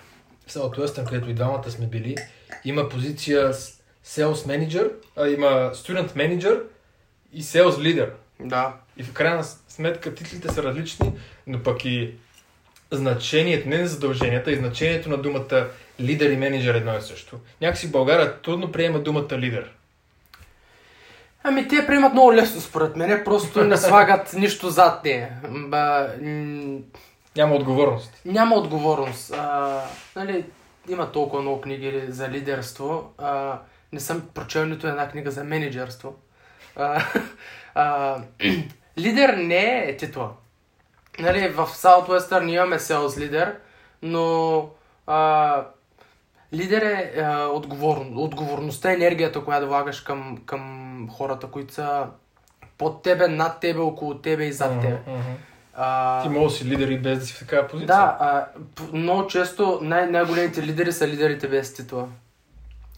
[0.46, 2.16] в Southwestern, където и двамата сме били,
[2.64, 3.52] има позиция
[4.04, 6.62] Sales Manager, а има Student Manager
[7.32, 8.10] и Sales Leader.
[8.40, 8.74] Да.
[8.96, 11.12] И в крайна сметка титлите са различни,
[11.46, 12.14] но пък и
[12.90, 15.66] значението, не на задълженията, и значението на думата
[16.00, 17.36] лидер и менеджер едно и също.
[17.60, 19.70] Някакси в България трудно приема думата лидер.
[21.42, 25.28] Ами те приемат много лесно според мен, просто не слагат нищо зад нея.
[25.48, 26.78] Ба, м-
[27.36, 28.12] Няма отговорност.
[28.24, 29.34] няма отговорност.
[29.38, 29.80] А,
[30.16, 30.44] нали,
[30.88, 33.12] има толкова много книги за лидерство.
[33.18, 33.58] А,
[33.92, 36.14] не съм прочел нито една книга за менеджерство.
[36.76, 37.04] А,
[37.74, 38.16] а,
[38.98, 40.30] лидер не е титла.
[41.18, 43.56] Нали, в Southwestern имаме селс лидер,
[44.02, 44.68] но
[45.06, 45.62] а,
[46.54, 50.62] лидер е а, отговорн, отговорността, енергията, която влагаш към, към
[51.12, 52.06] хората, които са
[52.78, 54.98] под тебе, над тебе, около тебе и зад тебе.
[55.06, 55.32] Мгм, мгм.
[55.74, 57.86] А, Ти можеш да си лидер и без да си в такава позиция.
[57.86, 58.46] да, а,
[58.92, 62.08] много често най- най-големите лидери са лидерите без титла.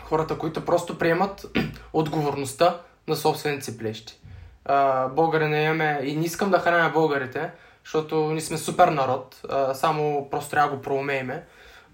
[0.02, 1.46] Хората, които просто приемат
[1.92, 2.78] отговорността
[3.08, 4.14] на собствените си плещи.
[4.64, 7.50] А, българи не имаме и не искам да храня българите,
[7.84, 11.44] защото ние сме супер народ, а, само просто трябва да го проумееме.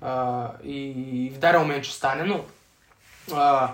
[0.00, 0.90] А, и,
[1.26, 2.44] и в даря момент ще стане, но
[3.34, 3.72] а,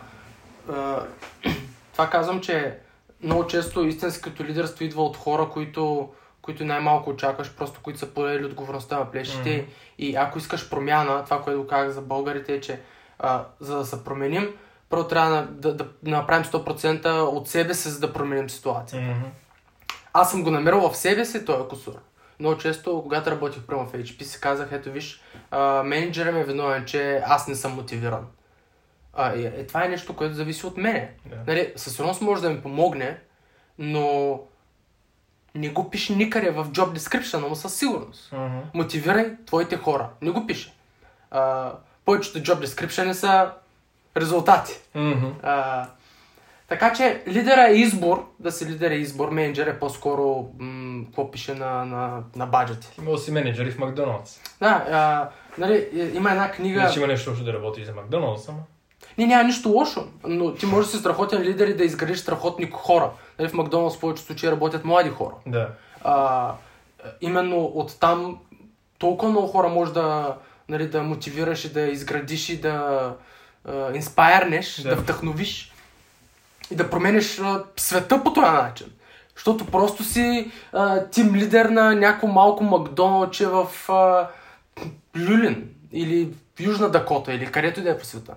[0.73, 1.03] а,
[1.93, 2.79] това казвам, че
[3.23, 8.45] много често истинското лидерство идва от хора, които, които най-малко очакваш, просто които са поели
[8.45, 9.57] отговорността на плещите.
[9.57, 9.71] Мгм.
[9.99, 12.81] И ако искаш промяна, това, което казах за българите е, че
[13.19, 14.49] а, за да се променим,
[14.91, 19.07] първо трябва да, да, да направим 100% от себе си, за да променим ситуацията.
[19.07, 19.27] Мгм.
[20.13, 21.95] Аз съм го намерил в себе си този кусур.
[22.41, 26.45] Много често, когато работих прямо в HP, си казах, ето виж, а, менеджерът ми е
[26.45, 28.27] виновен, че аз не съм мотивиран.
[29.15, 31.11] А, е, е, това е нещо, което зависи от мене.
[31.27, 31.37] Да.
[31.47, 33.19] Нали, със сигурност може да ми помогне,
[33.79, 34.41] но
[35.55, 38.33] не го пише никъде в job description, но със сигурност.
[38.33, 38.59] Мгм.
[38.75, 40.09] Мотивирай твоите хора.
[40.23, 40.75] Не го пише.
[41.31, 41.73] А,
[42.05, 43.53] повечето job description са
[44.17, 44.73] резултати.
[44.95, 45.27] Мгм.
[45.43, 45.87] А,
[46.73, 51.31] така че лидера е избор, да си лидер е избор, менеджер е по-скоро, м- какво
[51.31, 52.89] пише на, на, на баджети.
[52.99, 54.41] Да си менеджер и в Макдоналдс.
[54.61, 56.83] Да, а, нали, е- има една книга...
[56.83, 58.59] Не, че има нещо общо да работиш за Макдоналдс, ама.
[59.19, 62.71] Не, няма нищо лошо, но ти можеш да си страхотен лидер и да изградиш страхотни
[62.73, 63.11] хора.
[63.39, 65.35] Нали, в Макдоналдс в повечето случаи работят млади хора.
[65.47, 65.69] Да.
[66.05, 66.53] А,
[67.21, 68.39] именно от там
[68.99, 70.37] толкова много хора може да,
[70.69, 73.11] нали, да мотивираш и да изградиш и да
[73.95, 74.81] инспайрнеш.
[74.81, 74.89] Да.
[74.89, 75.72] да вдъхновиш
[76.73, 78.87] и да промениш а, света по този начин.
[79.37, 84.29] Защото просто си а, тим лидер на някакво малко Макдоналдче в а,
[85.17, 86.29] Люлин или
[86.61, 88.35] Южна Дакота или където и да е по света.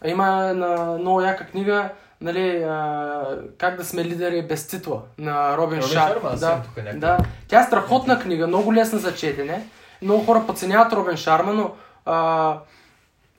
[0.00, 1.88] А Има на много яка книга,
[2.20, 3.22] нали, а,
[3.58, 6.08] как да сме лидери без титла на Робин, Робин Шар.
[6.08, 7.18] Шарма, да, тук да.
[7.48, 9.66] Тя е страхотна книга, много лесна за четене.
[10.02, 11.72] Много хора подценяват Робин Шарма, но
[12.04, 12.58] а,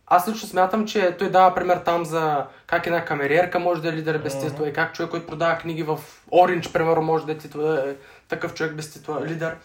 [0.09, 3.93] аз лично смятам, че той дава пример там за как една камериерка може да е
[3.93, 5.99] лидер без титла и как човек, който продава книги в
[6.31, 7.93] Оранж, примерно, може да е титла, е
[8.29, 9.55] такъв човек без титла лидер.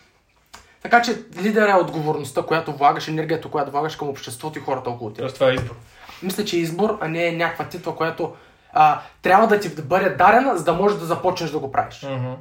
[0.82, 5.10] Така че лидер е отговорността, която влагаш, енергията, която влагаш към обществото и хората около
[5.10, 5.34] теб.
[5.34, 5.74] Това е избор.
[6.22, 8.34] Мисля, че е избор, а не е някаква титла, която
[8.72, 12.02] а, трябва да ти бъде дарена, за да можеш да започнеш да го правиш.
[12.02, 12.32] Мгм.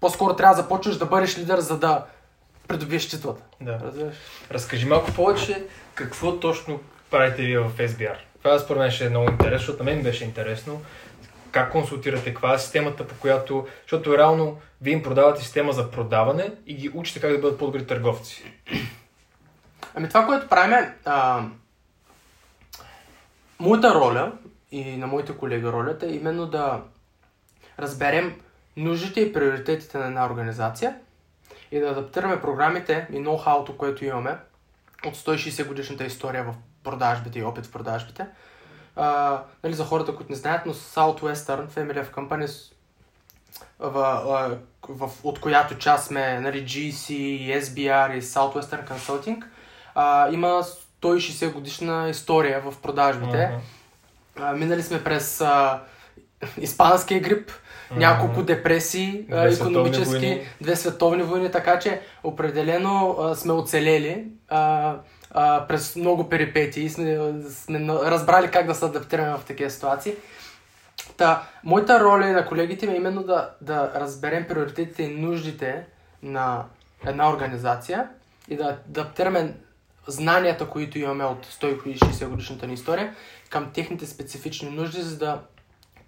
[0.00, 2.04] По-скоро трябва да започнеш да бъдеш лидер, за да
[2.68, 3.42] придобиеш титлата.
[3.60, 3.80] Да.
[3.82, 4.14] Разбираш?
[4.50, 6.80] Разкажи малко повече какво точно
[7.10, 8.16] правите вие в SBR.
[8.42, 10.82] Това според мен ще е много интересно, защото на мен беше интересно.
[11.50, 13.66] Как консултирате, каква е системата, по която...
[13.82, 17.86] Защото реално вие им продавате система за продаване и ги учите как да бъдат по-добри
[17.86, 18.52] търговци.
[19.94, 20.94] Ами това, което правим е...
[21.04, 21.44] А,
[23.58, 24.32] моята роля
[24.72, 26.82] и на моите колеги ролята е именно да
[27.78, 28.40] разберем
[28.76, 30.96] нуждите и приоритетите на една организация
[31.72, 34.36] и да адаптираме програмите и ноу-хауто, което имаме
[35.06, 38.26] от 160 годишната история в продажбите и опит в продажбите.
[38.96, 42.72] А, нали, за хората, които не знаят, но Southwestern Family of Companies
[43.78, 47.08] в, в, от която част сме нали, GC,
[47.60, 49.42] SBR и Southwestern Consulting,
[49.94, 50.62] а, има
[51.02, 53.46] 160 годишна история в продажбите.
[53.48, 53.60] Мгм.
[54.46, 55.80] А, минали сме през а,
[56.60, 57.50] испанския грип,
[57.90, 58.00] Мгм.
[58.00, 60.46] няколко депресии, Две световни економически, войни.
[60.60, 64.94] две световни войни, така че определено а, сме оцелели а,
[65.30, 70.14] а, през много перипетии, сме, сме разбрали как да се адаптираме в такива ситуации.
[71.16, 75.86] Та, моята роля и на колегите ми е именно да, да разберем приоритетите и нуждите
[76.22, 76.64] на
[77.06, 78.08] една организация
[78.48, 79.54] и да адаптираме
[80.06, 83.14] знанията, които имаме от 160 годишната ни история,
[83.50, 85.40] към техните специфични нужди, за да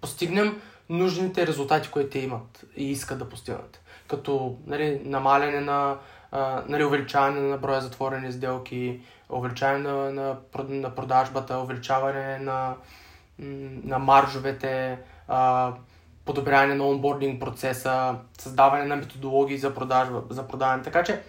[0.01, 3.81] постигнем нужните резултати, които те имат и искат да постигнат.
[4.07, 5.97] Като нали, намаляне на,
[6.31, 8.99] а, нали, увеличаване на броя затворени сделки,
[9.37, 10.35] увеличаване на, на,
[10.69, 12.75] на продажбата, увеличаване на,
[13.83, 15.71] на маржовете, а,
[16.25, 20.83] подобряване на онбординг процеса, създаване на методологии за продажба, за продаване.
[20.83, 21.21] Така че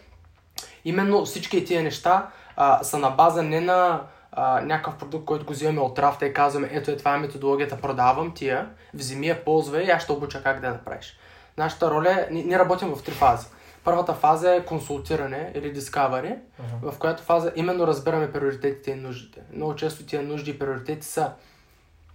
[0.85, 5.53] именно всички тия неща а, са на база не на а, някакъв продукт, който го
[5.53, 9.85] взимаме от рафта и казваме, ето е това е методологията, продавам тия, вземи я, ползвай
[9.85, 11.19] и аз ще обуча как да я направиш.
[11.59, 13.47] Нашата роля е, ние работим в три фази.
[13.85, 16.91] Първата фаза е консултиране или discovery, Мгм.
[16.91, 19.41] в която фаза именно разбираме приоритетите и нуждите.
[19.53, 21.31] Много често тия нужди и приоритети са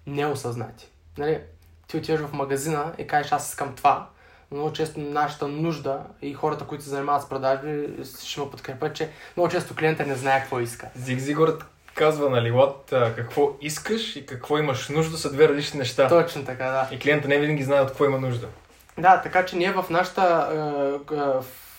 [0.07, 0.87] неосъзнати.
[1.17, 1.39] Нали?
[1.87, 4.07] Ти отиваш в магазина и кажеш аз искам това,
[4.51, 7.89] но много често нашата нужда и хората, които се занимават с продажби,
[8.23, 10.87] ще ме подкрепят, че много често клиента не знае какво иска.
[10.95, 12.53] Зиг Зигорът казва, нали,
[12.91, 16.07] а, какво искаш и какво имаш нужда са две различни неща.
[16.07, 16.95] Точно така, да.
[16.95, 18.47] И клиента не винаги знае от какво има нужда.
[18.99, 20.49] Да, така че ние в нашата
[21.11, 21.19] е, е,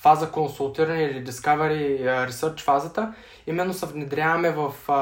[0.00, 3.14] фаза консултиране или discovery е, research фазата,
[3.46, 4.92] именно се внедряваме в е,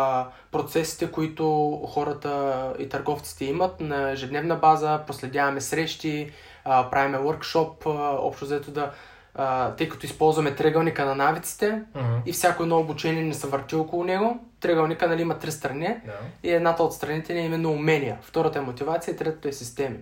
[0.52, 6.30] процесите, които хората и търговците имат на ежедневна база, проследяваме срещи, е,
[6.64, 8.90] правиме workshop, е, общо взето да,
[9.38, 12.14] е, тъй като използваме тръгълника на навиците Мгм.
[12.26, 14.40] и всяко едно обучение не се върти около него.
[14.60, 15.96] Тръгълника нали, има три страни.
[16.06, 16.12] Да.
[16.42, 18.18] И едната от страните ни е именно умения.
[18.22, 19.96] Втората е мотивация, и третата е системи.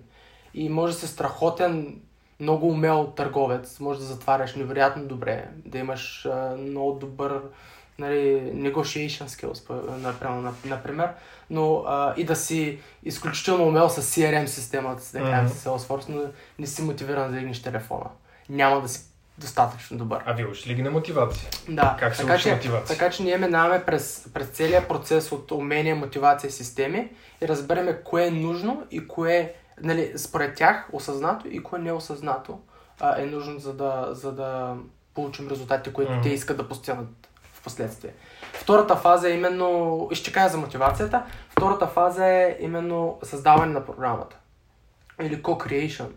[0.56, 2.00] И може да си страхотен,
[2.40, 7.40] много умел търговец, може да затваряш невероятно добре, да имаш а, много добър
[7.98, 11.08] нали, negotiation skills, например,
[11.50, 15.54] но а, и да си изключително умел с CRM системата, си, да кажем Мгм.
[15.54, 16.22] с Salesforce, но
[16.58, 18.06] не си мотивиран да дигнеш телефона.
[18.48, 19.00] Няма да си
[19.38, 20.22] достатъчно добър.
[20.26, 21.48] А вие учили ли ги на мотивация?
[21.68, 22.96] Да, Как се така, учи мотивация?
[22.98, 27.08] така че ние минаваме през, през целият процес от умения, мотивация и системи
[27.42, 32.60] и разбереме кое е нужно и кое нали, според тях осъзнато и кое неосъзнато
[33.00, 34.76] а, е нужно за да, за да
[35.14, 36.22] получим резултатите, които Мгм.
[36.22, 37.08] те искат да постигнат
[37.42, 38.12] в последствие.
[38.52, 44.36] Втората фаза е именно, ще кажа за мотивацията, втората фаза е именно създаване на програмата
[45.22, 46.08] или co-creation.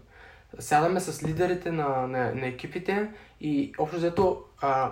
[0.60, 3.10] Сядаме с лидерите на, на, на екипите
[3.42, 4.92] и общо взето а,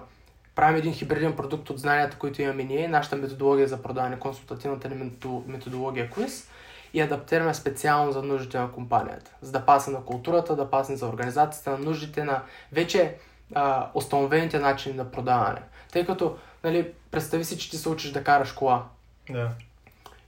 [0.55, 4.95] правим един хибриден продукт от знанията, които имаме ние, нашата методология за продаване, консултативната ни
[4.95, 6.49] мето- методология quiz
[6.97, 11.07] и адаптираме специално за нуждите на компанията, за да пасне на културата, да пасне за
[11.07, 13.15] организацията, на нуждите на вече
[13.55, 15.61] а, установените начини на продаване.
[15.91, 18.83] Тъй като, нали, представи си, че ти се учиш да караш кола
[19.29, 19.49] Да.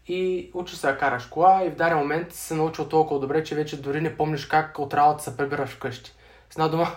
[0.08, 3.43] и учиш се да караш кола и в даден момент си се научил толкова добре,
[3.43, 6.12] че вече дори не помниш как от работа се прибираш вкъщи.
[6.49, 6.88] С една дума,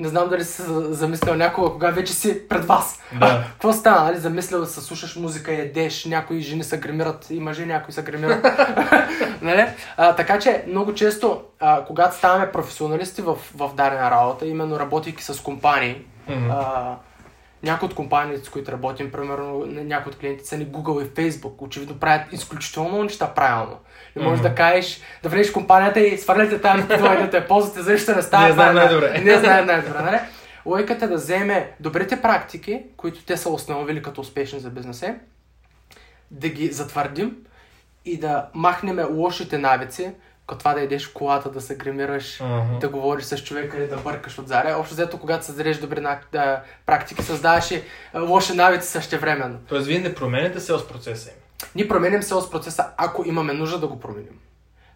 [0.00, 3.00] не знам дали си за- замислял някога, кога вече си пред вас.
[3.12, 3.44] Да.
[3.52, 4.18] Какво стана, нали?
[4.18, 8.46] Замислял се слушаш музика, ядеш, някои жени се гримират и мъже някои се гримират.
[9.42, 9.66] нали?
[9.96, 15.24] а, така че много често, а, когато ставаме професионалисти в, в дадена работа, именно работейки
[15.24, 16.50] с компании, Мгм.
[16.50, 16.96] а,
[17.62, 21.54] някои от компаниите, с които работим, примерно някои от клиентите са ни Google и Facebook,
[21.58, 23.76] очевидно правят изключително неща правилно.
[24.16, 24.48] Не можеш Мгм.
[24.48, 28.16] да кажеш, да влезеш в компанията и свърляте тази методология да те ползвате, за нищо
[28.16, 28.44] не става.
[28.44, 29.20] Ние знаем Това е най- най-добре.
[29.24, 30.18] Ние знаем най-добре, нали?
[30.66, 35.14] Логиката е да вземе добрите практики, които те са установили като успешни за бизнеса,
[36.30, 37.36] да ги затвърдим
[38.04, 40.10] и да махнем лошите навици,
[40.58, 42.78] това да идеш в колата, да се гримираш, Мгм.
[42.78, 44.76] да говориш с човека или да бъркаш от заря.
[44.78, 47.82] Общо взето, когато създадеш добри на, да, практики, създаваш и
[48.14, 49.58] лоши навици същевременно.
[49.68, 51.36] Тоест, вие не променяте селс процеса им.
[51.74, 54.38] Ние променим селс процеса, ако имаме нужда да го променим.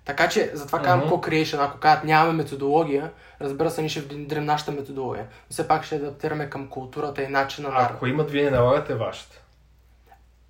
[0.05, 1.15] Така че, затова казвам Мгм.
[1.15, 5.25] co-creation, ако казват нямаме методология, разбира се, ние ще внедрим нашата методология.
[5.25, 7.79] Но все пак ще адаптираме към културата и начина на...
[7.81, 9.41] Ако имат, вие не налагате вашата.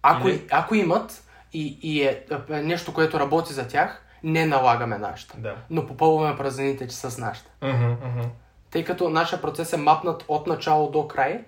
[0.03, 4.99] Ако, Или- ако имат и, и е, е нещо, което работи за тях, не налагаме
[4.99, 5.39] нашата.
[5.39, 5.57] Да.
[5.71, 7.51] Но попълваме празнините че с нашата.
[7.63, 8.29] Мгм, мгм.
[8.71, 11.45] Тъй като нашия процес е мапнат от начало до край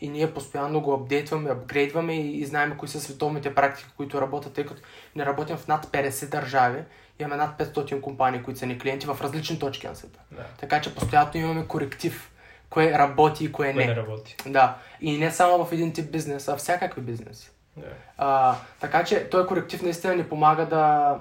[0.00, 4.52] и ние постоянно го апдейтваме, апгрейдваме и, и знаем кои са световните практики, които работят,
[4.52, 4.82] тъй като
[5.16, 6.82] не работим в над 50 държави,
[7.18, 10.18] имаме над 500 компании, които са ни клиенти в различни точки на света.
[10.32, 10.42] Да.
[10.60, 12.32] Така че постоянно имаме коректив,
[12.70, 13.90] кое работи и кое Кое не.
[13.90, 14.36] не работи.
[14.46, 14.76] Да.
[15.00, 17.50] И не само в един тип бизнес, а всякакви бизнеси.
[17.76, 17.86] Да.
[18.18, 21.16] А, така че този коректив наистина ни помага да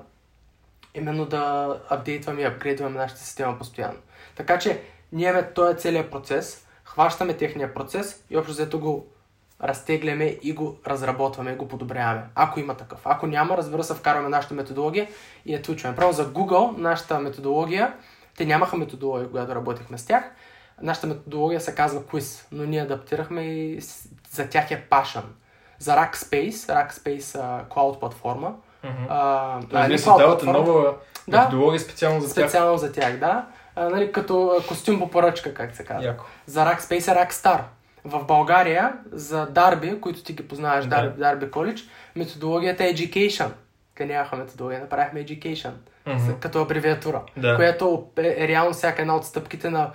[0.93, 3.97] именно да апдейтваме и апгрейдваме нашата система постоянно.
[4.35, 9.07] Така че ние имаме този целият процес, хващаме техния процес и общо взето го
[9.63, 12.23] разтегляме и го разработваме го подобряваме.
[12.35, 12.99] Ако има такъв.
[13.05, 15.07] Ако няма, разбира се, вкарваме нашата методология
[15.45, 15.95] и я твичваме.
[15.95, 17.93] Право за Google, нашата методология,
[18.37, 20.23] те нямаха методология, когато работихме с тях.
[20.81, 23.81] Нашата методология се казва Quiz, но ние адаптирахме и
[24.31, 25.23] за тях е Passion.
[25.79, 27.21] За Rackspace, Rackspace
[27.67, 28.55] Cloud платформа.
[28.83, 29.03] Мгм.
[29.09, 30.93] А, Тоест, вие създавате нова
[31.27, 31.37] Да.
[31.37, 32.49] методология специално за тях.
[32.49, 33.45] специално за тях, да.
[33.75, 36.05] А, нали, като костюм по поръчка, как се казва.
[36.05, 36.25] Яко.
[36.45, 37.59] За Rackspace е Rackstar.
[38.05, 40.89] В България, за Дарби, които ти ги познаваш, Да.
[40.91, 41.81] Дарби, Дарби College,
[42.15, 43.47] методологията е Education.
[43.95, 45.71] Къде нямаха методология, направихме Education.
[46.07, 47.21] С- Като абревиатура.
[47.37, 47.55] Да.
[47.55, 49.91] Която е, е реално всяка една от стъпките на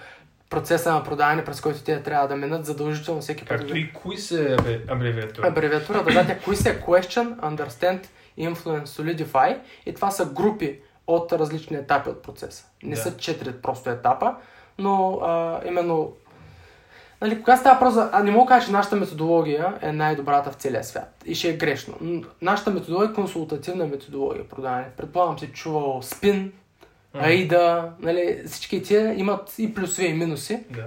[0.54, 3.58] процеса на продаване, през който те трябва да минат задължително всеки път.
[3.58, 5.48] Както и кои се абе- абревиатура.
[5.48, 8.06] Абревиатура, да дадете кои са Question, Understand,
[8.38, 12.64] Influence, Solidify и това са групи от различни етапи от процеса.
[12.82, 13.00] Не Да.
[13.00, 14.34] са четири просто етапа,
[14.78, 16.12] но а, именно
[17.20, 18.10] Нали, кога става въпрос за...
[18.12, 21.22] А не мога да кажа, че нашата методология е най-добрата в целия свят.
[21.24, 21.94] И ще е грешно.
[22.42, 24.84] Нашата методология е консултативна методология продаване.
[24.96, 26.52] Предполагам си чувал спин,
[27.14, 27.24] Мгм.
[27.24, 30.64] Аида, нали, всички тия имат и плюсове и минуси.
[30.70, 30.86] Да.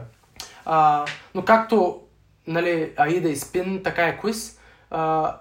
[0.65, 2.01] А, но както
[2.47, 4.13] нали, Аида и Спин, така и
[4.91, 5.35] а,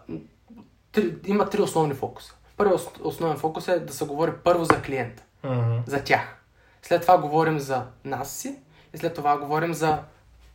[0.93, 2.35] три, има три основни фокуса.
[2.57, 5.77] Първият ос- основен фокус е да се говори първо за клиента, Мгм.
[5.87, 6.37] за тях.
[6.83, 8.55] След това говорим за нас си
[8.95, 9.99] и след това говорим за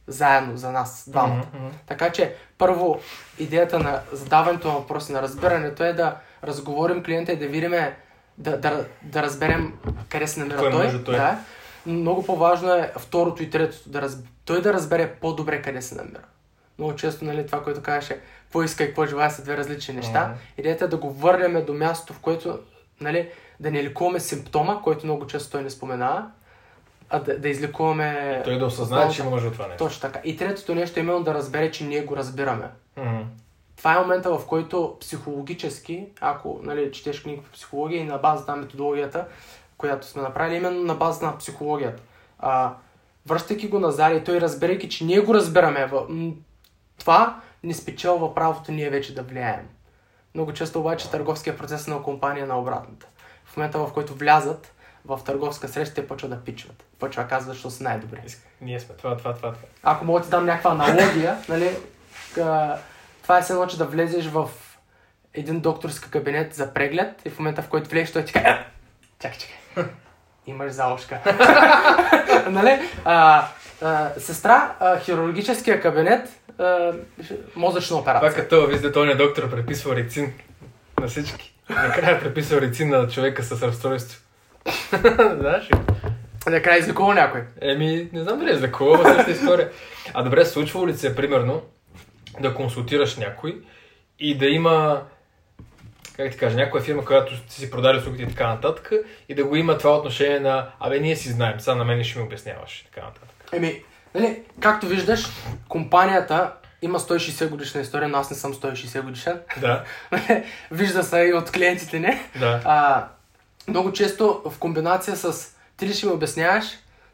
[0.08, 1.46] заедно, за нас, двамата.
[1.54, 1.68] Мгм.
[1.86, 3.00] Така че, първо,
[3.40, 7.74] идеята на задаването на въпроси, на разбирането е да разговорим клиента и да видим,
[8.38, 9.74] да, да, да разберем
[10.10, 11.04] къде се намира Кой той.
[11.04, 11.16] той.
[11.16, 11.40] Да.
[11.86, 14.24] Много по-важно е второто и третото, да раз...
[14.46, 16.24] той да разбере по-добре къде се намира.
[16.80, 20.28] Много често, нали, това, което казваше, какво иска и какво желая са две различни неща.
[20.28, 20.38] Мгм.
[20.58, 22.60] Идеята е да го върнем до мястото, в което,
[23.02, 23.30] нали,
[23.60, 26.26] да не лекуваме симптома, който много често той не споменава,
[27.10, 28.42] а да, да излекуваме...
[28.46, 29.84] Той да осъзнае, че има нужда това нещо.
[29.84, 30.20] Точно така.
[30.24, 32.66] И третото нещо е именно да разбере, че ние го разбираме.
[32.98, 33.22] Мгм.
[33.82, 38.52] Това е момента, в който психологически, ако нали, четеш книга по психология и на базата
[38.52, 39.28] на методологията,
[39.78, 42.04] която сме направили, именно на база на психологията.
[42.40, 42.74] А,
[43.28, 46.08] връщайки го на Зари и той разбирайки, че ние го разбираме, в...
[47.00, 49.68] това ни спечелва правото ние вече да влияем.
[50.36, 53.08] Много често обаче търговския процес на компания е на обратната.
[53.46, 54.74] В момента, в който влязат
[55.06, 56.84] в търговска среща, те почват да пичват.
[57.00, 58.22] Почва да казват, защото са най-добри.
[58.62, 59.68] Ние сме това, това, това, това.
[59.84, 61.78] Ако мога да ти дам някаква аналогия, нали,
[62.36, 62.78] ка,
[63.32, 64.50] това е едно, че да влезеш в
[65.34, 68.66] един докторски кабинет за преглед и в момента, в който влезеш, той ти казва, «Е,
[69.22, 69.86] чакай, чакай,
[70.48, 71.20] имаш залошка.
[72.50, 72.80] нали?
[73.06, 73.48] А,
[73.82, 76.30] а, сестра, а, хирургическия кабинет,
[76.60, 76.94] а,
[77.56, 78.44] мозъчна Това операция.
[78.44, 80.34] като вижда този доктор преписва рецин
[81.00, 81.54] на всички.
[81.70, 84.22] Накрая преписва рецин на човека с разстройство.
[85.40, 85.76] Знаеш ли?
[86.48, 87.42] Накрая излекува някой.
[87.62, 89.70] Еми, не знам дали е кого, същата история.
[90.14, 91.62] А добре, случвало ли се, е, примерно,
[92.40, 93.62] да консултираш някой
[94.20, 95.04] и да има,
[96.16, 98.92] как ти кажа, някоя фирма, която ти си продали услугите и така нататък,
[99.30, 102.20] и да го има това отношение на, абе, ние си знаем, сега на мен ще
[102.20, 103.30] ми обясняваш и така нататък.
[103.54, 103.84] Еми,
[104.16, 105.26] нали, както виждаш,
[105.68, 109.40] компанията има 160 годишна история, но аз не съм 160 годишен.
[109.62, 109.84] Да,
[110.72, 112.20] Вижда се и от клиентите ни.
[112.40, 112.62] да.
[112.66, 113.08] А,
[113.68, 116.66] много често в комбинация с ти ли ще ми обясняваш,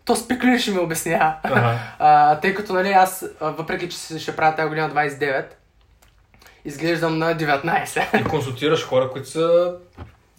[0.07, 1.33] то спикли ли ще ми обяснява.
[1.43, 1.79] Ага.
[1.99, 5.45] А, тъй като, нали, аз, въпреки че ще правя тази година 29,
[6.65, 8.21] изглеждам на 19.
[8.21, 9.73] И консултираш хора, които са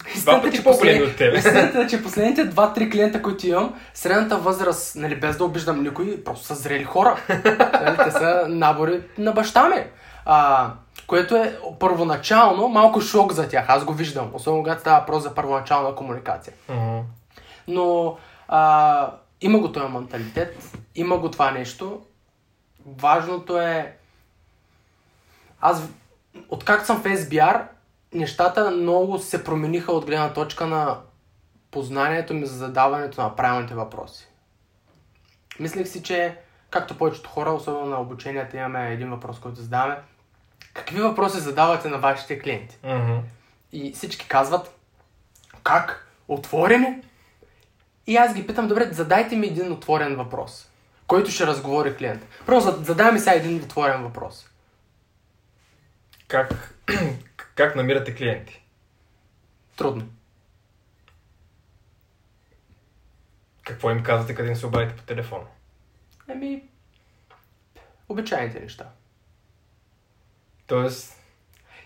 [0.37, 1.37] е, пъти по-големи от тебе.
[1.37, 6.23] Истината е, че последните 2-3 клиента, които имам, средната възраст, нали, без да обиждам никой,
[6.23, 7.17] просто са зрели хора.
[7.83, 9.83] нали, те са набори на баща ми.
[10.25, 10.69] А,
[11.07, 13.65] което е първоначално малко шок за тях.
[13.67, 14.29] Аз го виждам.
[14.33, 16.53] Особено когато става въпрос за първоначална комуникация.
[16.69, 16.99] Мгм.
[17.67, 18.17] Но
[18.47, 19.11] а,
[19.41, 22.05] има го този менталитет, има го това нещо.
[22.85, 23.95] Важното е...
[25.61, 25.83] Аз,
[26.49, 27.67] откакто съм в SBR,
[28.13, 30.99] нещата много се промениха от гледна точка на
[31.71, 34.27] познанието ми за задаването на правилните въпроси.
[35.59, 36.37] Мислех си, че,
[36.69, 39.97] както повечето хора, особено на обученията, имаме един въпрос, който задаваме.
[40.73, 42.77] Какви въпроси задавате на вашите клиенти?
[42.83, 43.17] Мгм.
[43.71, 44.79] И всички казват,
[45.63, 46.07] как?
[46.27, 47.01] Отворени?
[48.09, 50.69] И аз ги питам, добре, задайте ми един отворен въпрос,
[51.07, 52.27] който ще разговори клиент.
[52.47, 54.49] Зад- задай ми сега един отворен въпрос.
[56.27, 56.75] Как,
[57.55, 58.63] как намирате клиенти?
[59.77, 60.07] Трудно.
[63.63, 65.45] Какво им казвате, къде им се обадите по телефона?
[66.29, 66.63] Еми,
[68.09, 68.89] обичайните неща.
[70.67, 71.19] Тоест,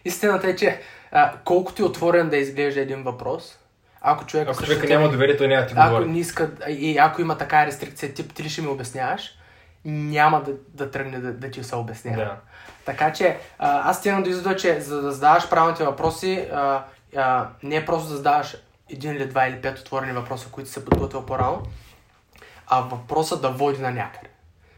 [0.06, 3.60] Истината е, че а, колкото и отворен да изглежда един въпрос,
[4.06, 4.48] ако човек...
[4.50, 6.10] ако човека няма доверие, той няма ти Ако говори.
[6.10, 9.32] не иска, и ако има така рестрикция, тип, ти ли ще ми обясняваш,
[9.86, 12.18] няма да, да тръгне да, да ти се обяснява.
[12.18, 12.36] Да.
[12.86, 16.84] Така че а, аз стигам до извода, че за да задаваш правилните въпроси, а,
[17.16, 18.58] а, не е просто да задаваш
[18.90, 21.64] един или два или пет отворени въпроса, които се подготвил по-рано,
[22.68, 24.30] а въпросът да води на някъде,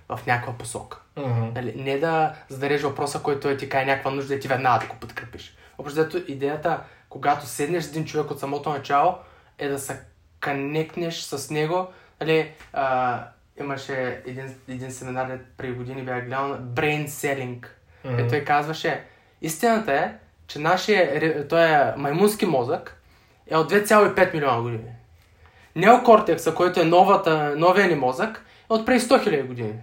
[0.09, 0.97] в някаква посока.
[1.17, 1.51] Мгм.
[1.55, 4.93] Нали, не да зададеш въпроса, който е ти кае някаква нужда и ти веднага да
[4.93, 5.55] го подкрепиш.
[5.77, 6.79] Общо идеята,
[7.15, 9.15] когато седнеш с един човек от самото начало,
[9.59, 9.99] е да се
[10.39, 11.87] канекнеш с него.
[12.21, 13.19] Нали, а,
[13.59, 17.65] имаше един, един семинар преди години бях гледал Brain Selling.
[18.05, 18.19] Мгм.
[18.19, 19.03] Е, той казваше,
[19.41, 20.13] истината е,
[20.47, 23.01] че нашия, той е маймунски мозък,
[23.47, 24.91] е от 2,5 милиона години.
[25.75, 29.73] Неокортекса, който е новата, новия ни мозък, е от преди 100 000 години.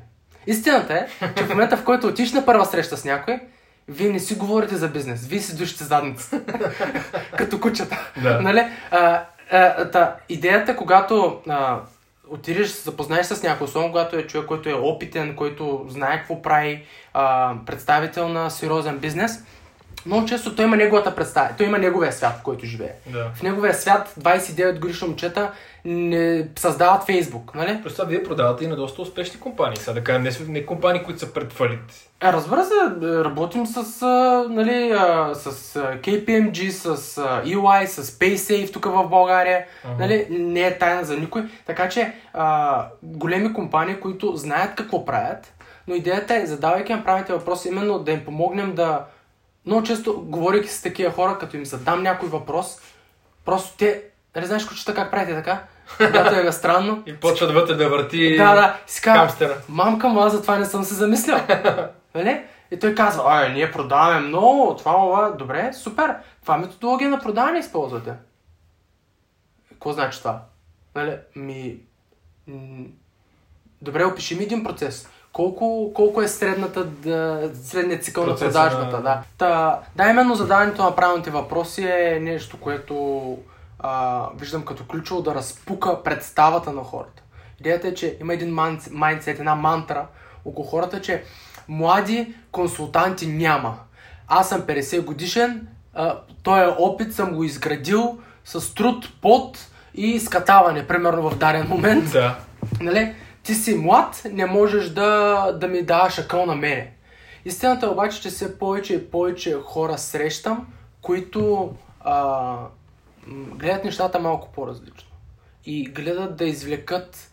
[0.47, 1.07] Истината е,
[1.37, 3.41] че в момента, в който отиш на първа среща с някой,
[3.89, 6.41] вие не си говорите за бизнес, вие си душите задницата.
[7.37, 8.11] Като кучета.
[8.22, 8.41] Да.
[8.41, 8.64] Нали?
[8.91, 11.80] А, а, та, идеята, когато а,
[12.28, 16.43] отидеш, се запознаеш с някой, особено когато е човек, който е опитен, който знае какво
[16.43, 19.45] прави, а, представител на сериозен бизнес,
[20.07, 22.93] много често той има неговата представа, той има неговия свят, в който живее.
[23.07, 23.31] Да.
[23.35, 25.51] В неговия свят 29 годишни момчета
[25.85, 27.83] не създават Фейсбук, нали?
[27.83, 29.77] Просто това вие продавате и на доста успешни компании.
[29.77, 32.11] Сега да кажем, не, не компании, които са пред фалит.
[32.21, 32.75] А, разбира се,
[33.25, 39.65] работим с, а, нали, а, с KPMG, с а, EY, с PaySafe тук в България.
[39.85, 39.95] Ага.
[39.99, 41.43] Нали, не е тайна за никой.
[41.67, 45.53] Така че а, големи компании, които знаят какво правят,
[45.89, 49.05] но идеята е, задавайки им правите въпроси, именно да им помогнем да...
[49.67, 52.79] Много често, говорейки с такива хора, като им задам някой въпрос,
[53.45, 54.03] просто те...
[54.37, 55.63] Нали знаеш, кучета как правите така?
[55.97, 57.03] Когато е странно.
[57.07, 58.79] И почват вътре да върти Да, да.
[58.87, 59.57] Си хамстера.
[59.69, 61.41] Мамка му, аз за това не съм се замислял.
[62.15, 62.43] нали?
[62.71, 66.15] И той казва, ай, ние продаваме много, това, това, добре, супер.
[66.43, 68.13] Това методология на продаване използвате.
[69.69, 70.43] Какво значи това?
[70.95, 71.17] Нали?
[71.37, 71.77] Ми...
[73.83, 75.09] Добре, опиши ми един процес.
[75.33, 79.03] Колко, колко е средната, да, средният цикъл на продажбата?
[79.03, 79.22] Да.
[79.39, 83.37] Та, да, именно задаването на правилните въпроси е нещо, което
[83.78, 87.22] а, виждам като ключово да разпука представата на хората.
[87.61, 88.59] Идеята е, че има един
[88.91, 90.07] майндсет, една мантра
[90.45, 91.22] около хората, че
[91.68, 93.74] млади консултанти няма.
[94.28, 99.59] Аз съм 50 годишен, а, този опит съм го изградил с труд, пот
[99.95, 102.12] и скатаване, примерно в даден момент.
[102.12, 102.39] Да.
[102.80, 103.14] Нали?
[103.43, 106.93] Ти си млад, не можеш да, да ми даваш акъл на мене.
[107.45, 110.66] Истината е обаче, че все повече и повече хора срещам,
[111.03, 112.57] които а,
[113.28, 115.11] гледат нещата малко по-различно.
[115.66, 117.30] И гледат да извлекат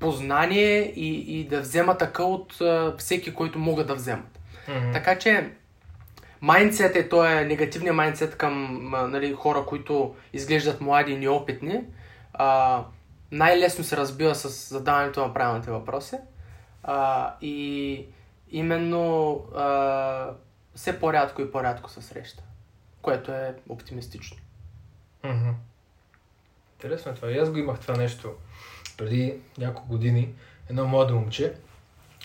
[0.00, 4.38] познание и, и да вземат акъл от а, всеки, който могат да вземат.
[4.68, 4.92] Мгм.
[4.92, 5.50] Така че,
[6.40, 11.80] майндсет е, то е негативният майндсет към а, нали, хора, които изглеждат млади и неопитни.
[12.32, 12.82] А,
[13.32, 16.16] най-лесно се разбива с задаването на правилните въпроси.
[16.82, 18.06] А, и
[18.50, 20.30] именно а,
[20.74, 22.42] все по-рядко и по-рядко се среща.
[23.02, 24.36] Което е оптимистично.
[25.24, 25.50] Мгм.
[26.74, 27.30] Интересно е това.
[27.30, 28.34] И аз го имах това нещо
[28.96, 30.34] преди няколко години.
[30.70, 31.54] Едно младо момче,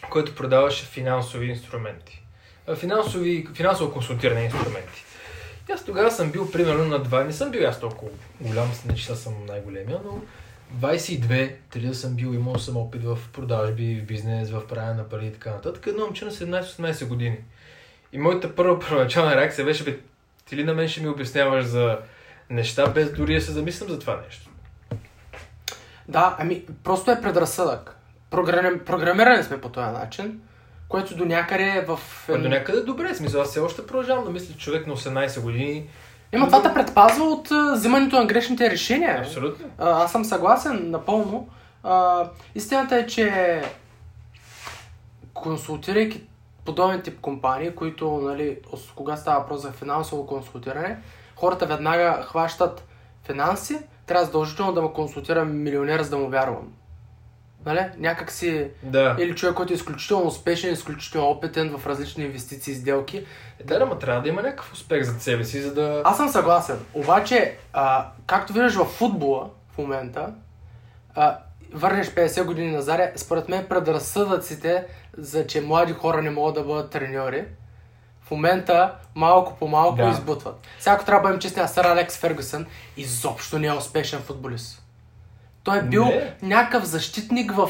[0.10, 2.24] което продаваше финансови инструменти.
[2.76, 5.06] Финансови, финансово консултиране инструменти.
[5.70, 8.96] И аз тогава съм бил примерно на 2, не съм бил аз толкова голям, не
[8.96, 10.22] че съм най-големия, но
[10.80, 15.10] 22, преди да съм бил, имал съм опит в продажби, в бизнес, в правене на
[15.10, 15.88] пари и така нататък.
[15.88, 17.38] Едно момче на 17-18 години.
[18.14, 20.00] И моята първа първоначална реакция беше, бе,
[20.46, 22.00] ти ли на мен ще ми обясняваш за
[22.50, 24.50] неща, без дори да се замислям за това нещо?
[26.08, 27.98] Да, ами просто е предразсъдък.
[28.30, 28.80] Програм...
[28.86, 30.42] Програмирани сме по този начин,
[30.90, 32.00] което до някъде е в...
[32.30, 35.42] А до някъде добре, в смисъл, аз все още продължавам да мисля, човек на 18
[35.42, 35.90] години.
[36.34, 39.20] Има това те предпазва от взимането на грешните решения.
[39.20, 39.66] Абсолютно.
[39.78, 41.48] А, аз съм съгласен напълно.
[41.84, 42.26] А,
[42.56, 43.62] истината е, че
[45.34, 46.22] консултирайки
[46.66, 48.58] подобен тип компании, които, нали,
[48.96, 50.98] кога става въпрос за финансово консултиране,
[51.36, 52.88] хората веднага хващат
[53.24, 56.68] финанси, трябва задължително да ме консултира милионер, за да му вярвам.
[57.66, 57.80] Нали?
[57.98, 58.68] Някак си...
[58.84, 59.16] Да.
[59.20, 63.18] Или човек, който е изключително успешен, изключително опитен в различни инвестиции и сделки.
[63.60, 66.02] Е, да, ама трябва да има някакъв успех зад себе си, за да...
[66.06, 66.80] Аз съм съгласен.
[66.94, 70.34] Обаче, а, както виждаш в футбола в момента,
[71.16, 71.38] а,
[71.74, 74.86] върнеш 50 години назад, според мен предразсъдъците
[75.18, 77.46] за че млади хора не могат да бъдат треньори,
[78.22, 80.10] в момента малко по малко Да.
[80.10, 80.68] избутват.
[80.80, 82.66] Сега ако трябва да бъдем честни, сър Алекс Фергюсън
[82.98, 84.83] изобщо не е успешен футболист.
[85.64, 86.34] Той е бил Не.
[86.42, 87.70] някакъв защитник в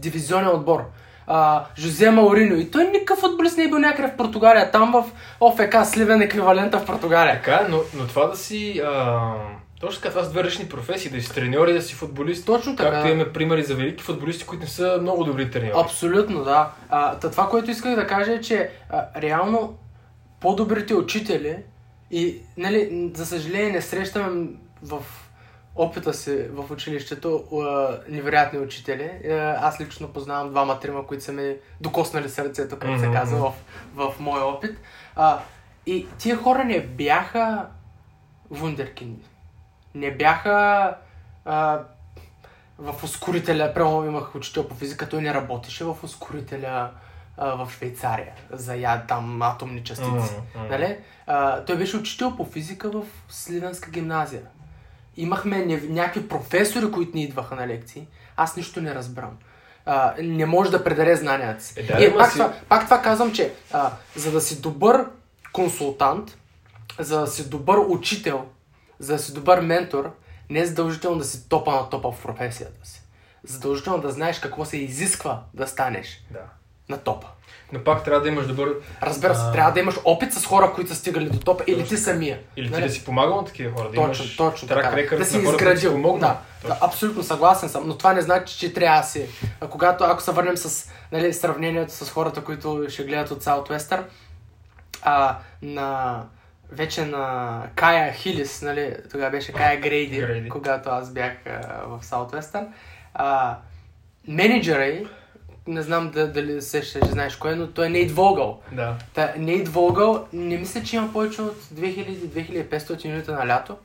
[0.00, 0.84] дивизионен отбор.
[1.26, 2.56] А, Жозе Мауриньо.
[2.56, 4.70] И той никакъв футболист не е бил някъде в Португалия.
[4.70, 5.04] Там в
[5.40, 7.34] ОФК Сливен еквивалента в Португалия.
[7.34, 8.82] Така, но, но това да си...
[8.84, 9.20] А...
[9.80, 12.46] Точно така, това са две различни професии, да си треньор и да си футболист.
[12.46, 12.90] Точно така.
[12.90, 15.80] Както имаме примери за велики футболисти, които не са много добри треньори.
[15.84, 16.70] Абсолютно, да.
[16.90, 19.78] А, това, което исках да кажа е, че а, реално
[20.40, 21.56] по-добрите учители
[22.10, 24.46] и, нали, за съжаление не срещаме
[24.82, 25.02] в
[25.76, 27.44] опита си в училището
[28.08, 29.10] невероятни учители.
[29.60, 33.54] Аз лично познавам двама-трима, които са ми докоснали сърцето, както се казва в,
[33.94, 34.78] в моя опит.
[35.16, 35.38] А,
[35.86, 37.66] и тия хора не бяха
[38.50, 39.24] вундеркинди.
[39.94, 40.94] Не бяха
[41.44, 41.80] а,
[42.78, 46.90] в ускорителя, прямо имах учител по физика, той не работеше в ускорителя
[47.36, 50.36] а, в Швейцария за я, там атомни частици.
[50.56, 50.68] Мгм.
[50.70, 50.98] Нали?
[51.26, 54.42] А, той беше учител по физика в Сливенска гимназия.
[55.16, 58.06] Имахме някакви професори, които ни идваха на лекции.
[58.36, 59.30] Аз нищо не разбрам.
[59.86, 61.74] А, не може да предаде знанията си.
[61.76, 65.06] Е, да, и пак, си- това, пак това казвам, че а, за да си добър
[65.52, 66.38] консултант,
[66.98, 68.46] за да си добър учител,
[68.98, 70.12] за да си добър ментор,
[70.50, 73.02] не е задължително да си топа на топа в професията си.
[73.44, 76.38] Задължително да знаеш какво се изисква да станеш Да.
[76.88, 77.26] на топа.
[77.72, 78.68] Но пак трябва да имаш добър...
[79.02, 79.52] Разбира се, А.
[79.52, 82.38] трябва да имаш опит с хора, които са стигали до топа, или ти самия.
[82.56, 82.82] Или ти Нали?
[82.82, 84.96] да си помагал на такива хора, да Точно, имаш точно така.
[84.96, 86.02] рекърд Да си си изградил.
[86.02, 86.76] Да, да, Точно.
[86.80, 89.26] абсолютно съгласен съм, но това не значи, че трябва да си.
[89.60, 94.02] А когато, ако се върнем с нали, сравнението с хората, които ще гледат от Southwestern,
[95.02, 96.22] а, на
[96.72, 100.48] вече на Кая Хилис, нали, тогава беше Кая Грейди, Грейди.
[100.48, 102.66] когато аз бях а, в Southwestern,
[103.14, 103.56] а,
[104.28, 105.06] менеджера й,
[105.66, 108.60] не знам да, дали се ще знаеш кой е, но той е Нейт Вогъл.
[108.72, 108.94] Да.
[109.14, 113.76] Та, Нейт Вогъл, не мисля, че има повече от 2000-2500 минути на лято.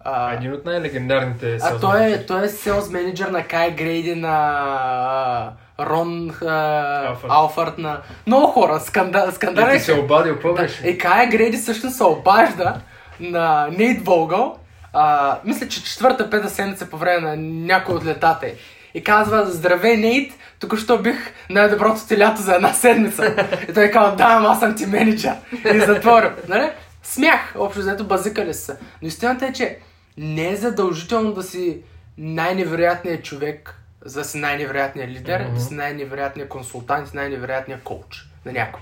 [0.00, 5.52] А, Един от най-легендарните а той е, той е селс менеджер на Кай Грейди, на
[5.80, 7.78] Рон а, Алфърд.
[7.78, 8.80] На много хора.
[8.80, 10.86] Сканда, И скандален ти се обадил, какво да, беше?
[10.86, 12.80] и Кая Грейди всъщност се обажда
[13.20, 14.58] на Нейт Вогъл,
[14.92, 18.52] а, мисля, че четвърта, пета седмица по време на някой от летата й.
[18.94, 21.16] И казва, здравей, Нейт, тук що бих
[21.50, 23.48] най-доброто ти лято за една седмица.
[23.68, 25.34] И той казва, да, ама аз съм ти менеджер.
[25.74, 26.30] И затворил.
[26.48, 26.70] Нали?
[27.02, 28.76] Смях, общо взето базикали са.
[29.02, 29.78] Но истината е, че
[30.16, 31.78] не е задължително да си
[32.18, 33.74] най-невероятният човек
[34.04, 35.54] за да си най-невероятният лидер, Мгм.
[35.54, 38.80] да си най-невероятният консултант, най-невероятният коуч на някой.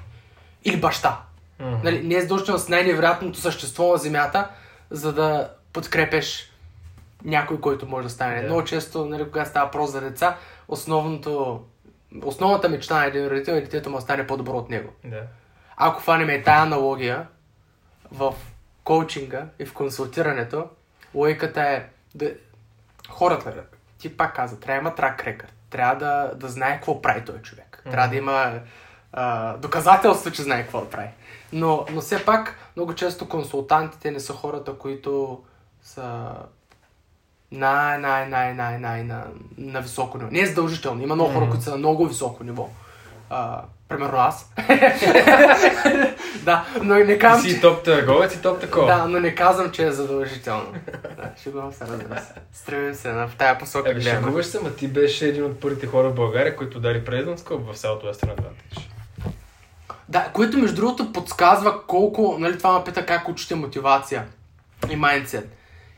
[0.65, 1.21] Или баща.
[1.61, 1.75] Мгм.
[1.85, 4.49] Нали, не е задължително с най-невероятното същество на Земята,
[4.91, 6.53] за да подкрепеш
[7.25, 8.41] някой, който може да стане.
[8.41, 8.47] Да.
[8.47, 10.37] Много често, нали, когато става въпрос за деца,
[10.69, 11.65] основното,
[12.25, 14.93] основната мечта на един родител е детето му да стане по-добро от него.
[15.05, 15.23] Да.
[15.77, 17.27] Ако хванем е тая аналогия
[18.13, 18.35] в
[18.85, 20.69] коучинга и в консултирането,
[21.15, 22.35] логиката е да...
[23.09, 23.65] хората,
[23.99, 27.43] ти пак каза, трябва да има трак рекърд, трябва да, да знае какво прави този
[27.43, 27.83] човек.
[27.91, 28.61] Трябва да има
[29.13, 31.09] а, доказателство, че знае какво прави.
[31.53, 35.43] Но, но все пак, много често консултантите не са хората, които
[35.83, 36.33] са
[37.53, 39.25] най, най, най, най, най, на,
[39.59, 40.31] на високо ниво.
[40.31, 41.03] Не е задължително.
[41.03, 42.69] Има много хора, които са на много високо ниво.
[43.31, 44.53] А, примерно аз.
[46.45, 48.87] да, но не казвам, си топ търговец и топ такова.
[48.87, 50.73] Да, но не казвам, че е задължително.
[51.17, 52.33] да, шегувам се, разбира се.
[52.53, 55.87] Стремим се на, в тая посока Еми, шегуваш се, ма ти беше един от първите
[55.87, 58.87] хора в България, които President's Cup в South Western Advantage.
[60.09, 64.25] Да, което между другото подсказва колко, нали това ме пита как учите мотивация
[64.91, 65.49] и майндсет.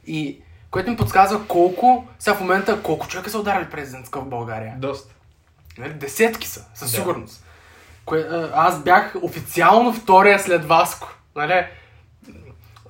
[0.07, 0.39] И
[0.71, 4.75] което ми подсказва колко, сега в момента, колко човека са ударили президентска в България.
[4.79, 5.15] Доста.
[5.79, 6.97] Нали, десетки са, със Да.
[6.97, 7.45] сигурност.
[8.05, 11.09] Кое, аз бях официално втория след Васко.
[11.37, 11.67] Нали?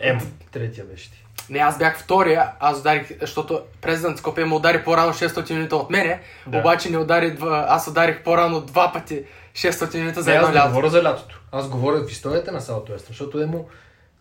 [0.01, 0.19] Ем,
[0.51, 1.25] третия беше ти.
[1.51, 5.91] Не, аз бях втория, аз ударих, защото президент Скопия ме удари по-рано 600 минута от
[5.91, 6.59] мене, Да.
[6.59, 9.25] обаче не удари, два- аз ударих по-рано два пъти
[9.55, 10.69] 600 минута за едно аз не лято.
[10.69, 11.41] говоря за лятото.
[11.53, 13.69] Аз говоря в историята на Western, защото е му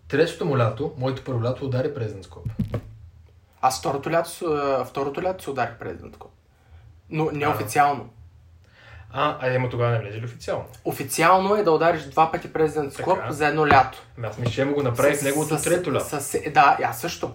[0.08, 2.42] третото му лято, моето първо лято удари President's Cup.
[3.68, 6.32] Аз второто лято, а, второто лято се ударих президент Коп.
[7.10, 7.50] Но не А.
[9.14, 10.66] А, а ема тогава не влезе ли официално?
[10.86, 13.32] Официално е да удариш два пъти президент Скоп Така.
[13.32, 14.02] за едно лято.
[14.18, 16.06] Ами Аз мисля, че му го направих С- неговото с- трето лято.
[16.22, 17.32] с- да, и аз също.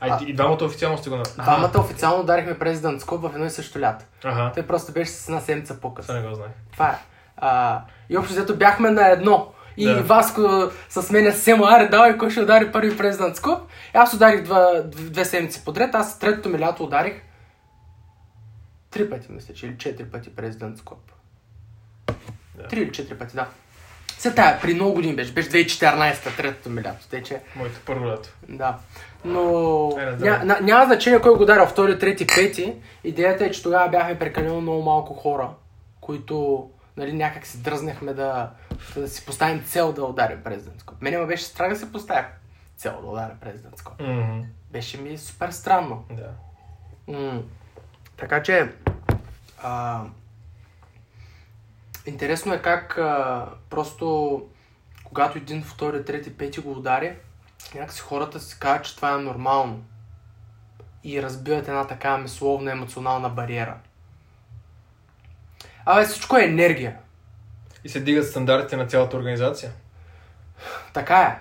[0.00, 1.42] А, и, и двамата официално сте го направили.
[1.44, 4.04] Двамата официално ударихме президент Скоп в едно и също лято.
[4.24, 6.06] Ага, Той просто беше с една седмица по-късно.
[6.08, 6.52] това не го знаех.
[6.72, 6.98] Това е.
[7.36, 9.52] А, и общо взето бяхме на едно.
[9.76, 10.02] И Да.
[10.02, 10.42] Васко
[10.90, 13.60] с мен се му аре, давай, кой ще удари първи президент Скоп.
[13.86, 15.94] И аз ударих два, дв- две седмици подред.
[15.94, 17.14] Аз третото ми лято ударих
[18.90, 20.98] три пъти, мисля, че или четири пъти президент Скоп.
[22.54, 22.68] Да.
[22.68, 23.46] Три или четири пъти, да.
[24.18, 25.32] Се тая, при много години беше.
[25.32, 27.22] Беше 2014-та, третото ми лято.
[27.24, 28.28] Че, Моето първо лято.
[28.48, 28.76] да.
[29.24, 29.40] Но
[29.98, 32.74] Е, ня, няма значение кой го ударя втори, трети, пети.
[33.04, 35.48] Идеята е, че тогава бяхме прекалено много малко хора,
[36.00, 36.66] които
[36.96, 38.50] нали, някак си дръзнахме да,
[38.96, 40.94] да си поставим цел да ударим президентско.
[41.00, 42.24] Мене ме беше страх да се поставя
[42.76, 43.92] цел да ударя президентско.
[44.00, 46.04] Мгм, Беше ми супер странно.
[46.10, 46.30] Да.
[47.12, 47.42] М.
[48.16, 48.72] Така че,
[49.62, 50.02] а,
[52.06, 54.42] интересно е как а, просто
[55.04, 57.16] когато един, втори, трети, пети го удари,
[57.74, 59.84] някакси хората си казват, че това е нормално.
[61.04, 63.76] И разбиват една такава мисловна емоционална бариера.
[65.84, 66.96] Абе, всичко е енергия.
[67.86, 69.70] И се дигат стандартите на цялата организация.
[70.92, 71.38] Така е.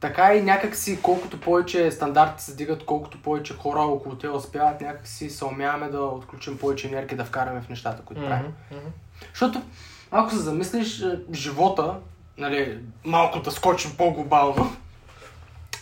[0.00, 4.80] Така и някак си, колкото повече стандарти се дигат, колкото повече хора около те успяват,
[4.80, 8.52] някак си се умяваме да отключим повече енергия, да вкараме в нещата, които правим.
[8.70, 8.90] Мгм, мгм.
[9.28, 9.62] Защото,
[10.10, 11.96] ако се замислиш, е, живота,
[12.38, 14.76] нали, малко да скочим по-глобално,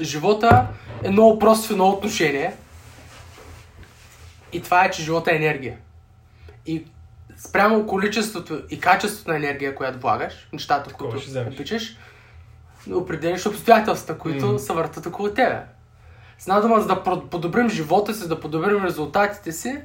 [0.01, 0.67] живота
[1.03, 2.57] е много прост в едно отношение.
[4.53, 5.79] И това е, че живота е енергия.
[6.67, 6.85] И
[7.39, 11.97] спрямо количеството и качеството на енергия, която влагаш, нещата, Такова които обичаш,
[12.93, 14.59] определяш обстоятелствата, които Мгм.
[14.59, 15.61] се въртат около тебе.
[16.39, 19.79] С една дума, за да подобрим живота си, да подобрим резултатите си,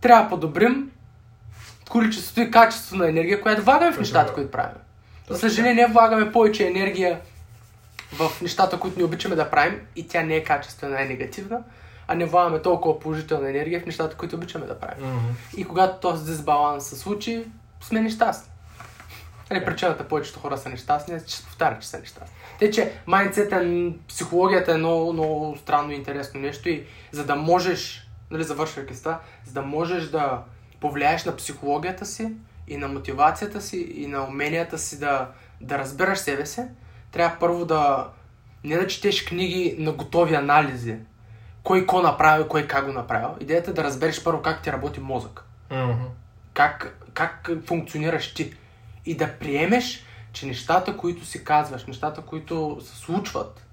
[0.00, 0.90] трябва да подобрим
[1.90, 4.76] количеството и качеството на енергия, която влагаме в нещата, които правим.
[5.28, 7.20] За съжаление, влагаме повече енергия
[8.12, 11.58] в нещата, които не обичаме да правим и тя не е качествена, е негативна,
[12.08, 15.06] а не влагаме толкова положителна енергия в нещата, които обичаме да правим.
[15.06, 15.26] Мгм.
[15.56, 17.44] И когато този дисбаланс се случи,
[17.80, 18.50] сме нещастни.
[19.50, 22.36] Нали, причината повечето хора са нещастни, е, че се повтаря, че са нещастни.
[22.58, 27.36] Те, че майндсет е, психологията е много, много странно и интересно нещо и за да
[27.36, 30.42] можеш, нали, завършвайки с това, за да можеш да
[30.80, 32.32] повлияеш на психологията си
[32.68, 35.28] и на мотивацията си и на уменията си да,
[35.60, 36.60] да разбираш себе си,
[37.12, 38.08] трябва първо да
[38.64, 40.96] не да четеш книги на готови анализи,
[41.64, 43.28] кой ко направи, кой как го направил.
[43.40, 46.04] Идеята е да разбереш първо как ти работи мозък Мгм.
[46.54, 48.54] как, как функционираш ти.
[49.06, 53.66] И да приемеш, че нещата, които си казваш, нещата, които се случват,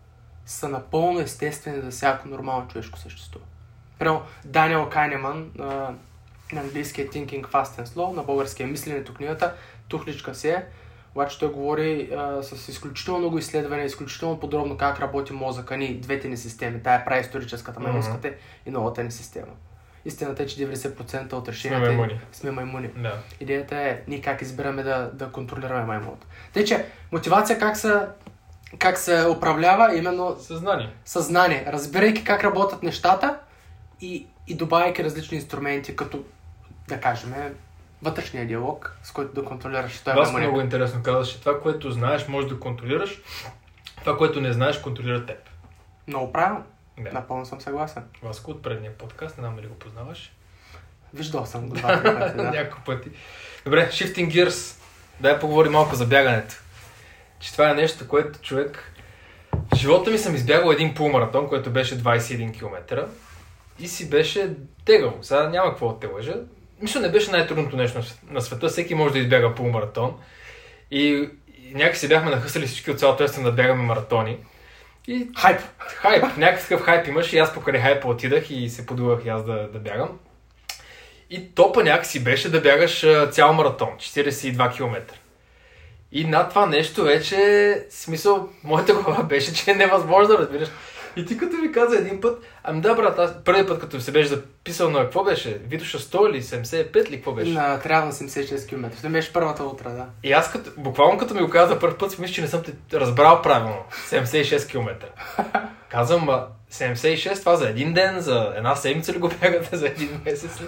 [0.46, 3.40] са напълно естествени за всяко нормално човешко същество.
[4.00, 5.94] Примерно Даниел Кайнеман на
[6.56, 9.54] английския Thinking Fast and Slow, на българския Мисленето книгата,
[9.88, 10.66] тухличка си е,
[11.16, 16.28] обаче той говори а, с изключително много изследвания, изключително подробно как работи мозъка ни, двете
[16.28, 17.84] ни системи, тая праисторическата, Мгм.
[17.84, 18.32] маймунската
[18.66, 19.52] и новата ни система.
[20.06, 22.20] истината е, че 90% от Сме решенията маймуни.
[22.32, 22.88] сме маймуни.
[22.88, 23.18] Да.
[23.40, 26.28] Идеята е ние как избираме да, да контролираме маймуната.
[26.54, 27.94] Тъй, че мотивация как се,
[28.78, 30.94] как се управлява именно Съзнание.
[31.06, 33.40] съзнание, разбирайки как работят нещата
[34.02, 36.24] и, и добавяйки различни инструменти, като,
[36.88, 37.34] да кажем,
[38.02, 39.96] вътрешния диалог, с който да контролираш.
[39.96, 40.48] Е Вас маймуник.
[40.48, 43.22] много интересно казваш, че това, което знаеш, може да контролираш.
[44.00, 45.38] Това, което не знаеш, контролира теб.
[46.08, 46.64] Много правилно.
[47.00, 47.12] Да.
[47.12, 48.04] Напълно съм съгласен.
[48.24, 50.32] Васко от предния подкаст, не знам дали го познаваш.
[51.14, 52.44] Виждал съм го два-три пъти, да.
[52.52, 53.10] Няколко пъти.
[53.66, 54.78] Добре, shifting gears.
[55.20, 56.56] Дай поговорим малко за бягането.
[57.40, 58.94] Че това е нещо, което човек...
[59.74, 63.08] В живота ми съм избягал един полумаратон, който беше 21 км.
[63.80, 64.54] И си беше
[64.86, 65.18] тегаво.
[65.22, 66.36] Сега няма какво да те лъжа.
[66.82, 68.68] Мисля, не беше най-трудното нещо на свет- на света.
[68.68, 70.14] Всеки може да избяга полумаратон.
[70.92, 71.30] И,
[71.70, 74.38] и някакси бяхме нахъсали всички от цялото естен да бягаме маратони.
[75.08, 75.62] И Хайп.
[75.80, 79.68] хайп, някакъв хайп имаш и аз покрай хайпа отидах и се подувах и аз да,
[79.74, 80.20] да бягам.
[81.30, 85.02] И топа някакси беше да бягаш цял маратон, 42 км.
[86.12, 90.70] И над това нещо вече, смисъл, моята глава беше, че е невъзможно, разбираш.
[91.16, 94.12] И ти като ми каза един път, ами да брат, аз първият път като се
[94.12, 97.52] беше записал на какво беше, Витоша 100 или 75 ли, какво беше?
[97.52, 98.90] На трябва на 76 км.
[98.98, 100.06] Това беше първата утра, да.
[100.24, 102.62] И аз като, буквално като ми го каза за първ път, мисля, че не съм
[102.90, 103.84] те разбрал правилно.
[104.10, 104.92] 76 км.
[105.90, 110.22] Казвам, ма, 76, това за един ден, за една седмица ли го бягате, за един
[110.26, 110.66] месец ли?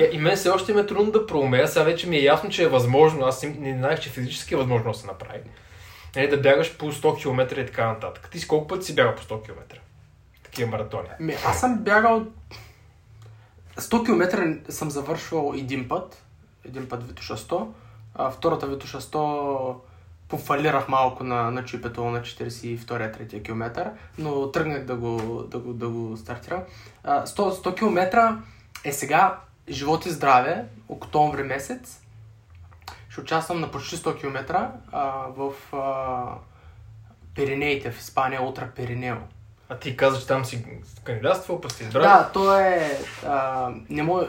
[0.00, 2.50] И, и мен все още ми е трудно да проумея, сега вече ми е ясно,
[2.50, 5.38] че е възможно, аз не знаех, че физически е възможно да се направи.
[6.16, 8.28] Нали, да бягаш по 100 км и така нататък.
[8.30, 9.80] Ти с колко пъти си бяга по 100 км?
[10.42, 11.08] Такива маратони.
[11.20, 12.26] Ми, аз съм бягал
[13.76, 16.22] 100 км съм завършвал един път.
[16.64, 17.66] Един път Витуша 100.
[18.14, 19.76] А, втората Витуша 100
[20.28, 25.88] пофалирах малко на, на чипето на 42-3 км, но тръгнах да го, да го, да
[25.88, 26.62] го стартирам.
[27.04, 28.38] А, 100, 100 км
[28.84, 29.38] е сега
[29.68, 31.99] живот и здраве, октомври месец.
[33.10, 36.24] Ще участвам на почти 100 км а, в а,
[37.34, 39.16] Пиренеите в Испания, Утра Пиренео.
[39.68, 40.64] А ти каза, че там си
[41.04, 42.02] кандидатствал, па си избрал.
[42.02, 42.98] Да, то е...
[43.26, 44.26] А, не, може,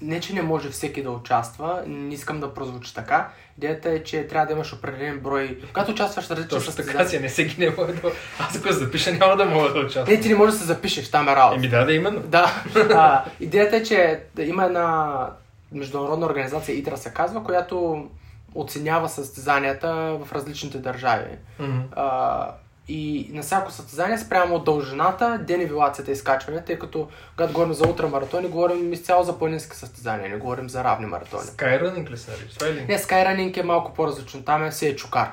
[0.00, 3.28] не, че не може всеки да участва, не искам да прозвучи така.
[3.58, 5.58] Идеята е, че трябва да имаш определен брой...
[5.66, 8.12] Когато участваш в различни Точно така си, не всеки не може да...
[8.38, 10.14] Аз ако се запиша, няма да мога да участвам.
[10.14, 11.56] Не, ти не можеш да се запишеш, там е работа.
[11.56, 12.20] Еми да, да, именно.
[12.20, 12.62] Да.
[12.94, 15.18] А, идеята е, че има една
[15.72, 18.08] международна организация, ИТРА се казва, която
[18.54, 21.38] оценява състезанията в различните държави.
[21.58, 21.80] Мгм.
[21.96, 22.50] А,
[22.88, 27.88] и на всяко състезание спрямо от дължината, денивелацията и изкачване, тъй като когато говорим за
[27.88, 31.42] ултрамаратони, говорим изцяло за планински състезания, не говорим за равни маратони.
[31.42, 32.68] Skyrunning ли се нарича?
[32.68, 32.86] Е?
[32.88, 35.32] Не, Skyrunning е малко по-различно, там е си е чукар.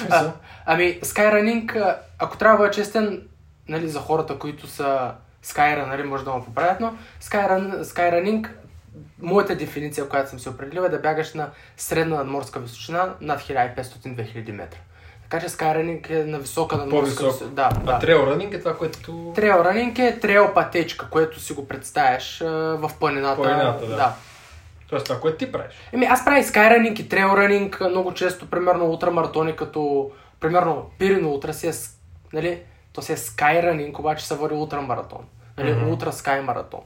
[0.00, 0.32] Смисъл?
[0.66, 3.22] Ами, а, ако трябва да бъда честен,
[3.68, 5.12] нали, за хората, които са
[5.44, 8.48] Skyrun, нали, може да ме поправят, но Skyrun, Skyrunning,
[9.22, 14.52] моята дефиниция, която съм си определила е да бягаш на средна надморска височина над 1500-2000
[14.52, 14.78] метра.
[15.22, 17.50] Така че Skyrunning е на висока надморска височина.
[17.50, 17.98] Да, А да.
[17.98, 19.32] трейл ранинг е това, което...
[19.34, 23.42] Трейл ранинг е трейл пътечка, което си го представяш а, в планината.
[23.42, 23.96] Планината, да.
[23.96, 24.14] да.
[24.88, 25.74] Тоест това, което ти правиш.
[25.92, 30.10] Еми, аз правя скайранинг и трейлранинг много често, примерно ултрамаратони, като
[30.40, 31.72] примерно Пирино утра си е,
[32.32, 32.62] нали,
[32.92, 35.24] то си е скайранинг, обаче се води ултрамаратон.
[35.58, 35.90] Нали, Мгм.
[35.90, 36.80] ултра скай маратон.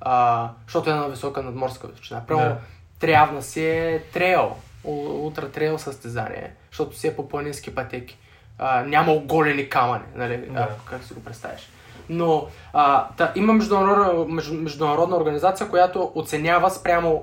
[0.00, 2.22] А, защото е на висока надморска височина.
[2.26, 2.60] Примерно, Да.
[2.98, 8.18] Трявна си е трейл, ултра трейл състезание, защото си е по планински пътеки.
[8.58, 10.60] А, няма оголени камъни, нали, Да.
[10.60, 11.68] а, как си го представиш.
[12.08, 17.22] Но а, та, има международна, между, международна организация, която оценява спрямо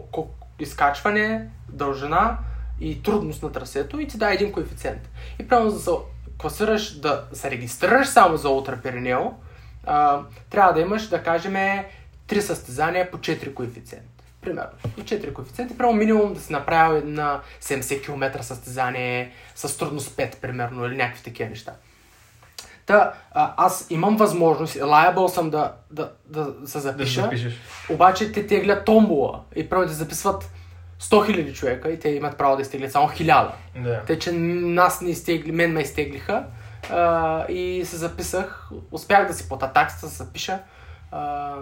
[0.59, 2.37] изкачване, дължина
[2.79, 5.09] и трудност на трасето и ти дава един коефициент.
[5.39, 5.91] И прямо за да се
[6.37, 9.31] класираш, да се регистрираш само за Ултра Пиренео,
[10.49, 11.83] трябва да имаш, да кажем,
[12.27, 14.05] три състезания по 4 коефициент.
[14.41, 14.71] Примерно.
[14.97, 15.77] И 4 коефициенти.
[15.77, 21.23] Прямо минимум да си направил на 70 км състезание с трудност 5, примерно, или някакви
[21.23, 21.73] такива неща.
[22.85, 27.53] Та, а, аз имам възможност, liable съм да, да, да се Да се запиша, запишеш.
[27.89, 30.51] обаче те теглят томбола и право да записват
[31.01, 33.51] 100 000 човека и те имат право да изтеглят само 1000.
[33.83, 34.01] Да.
[34.07, 36.45] Те, че нас не изтегли, мен ме изтеглиха
[36.89, 38.69] а, и се записах.
[38.91, 40.59] Успях да си плата таксата, да се запиша.
[41.11, 41.55] А,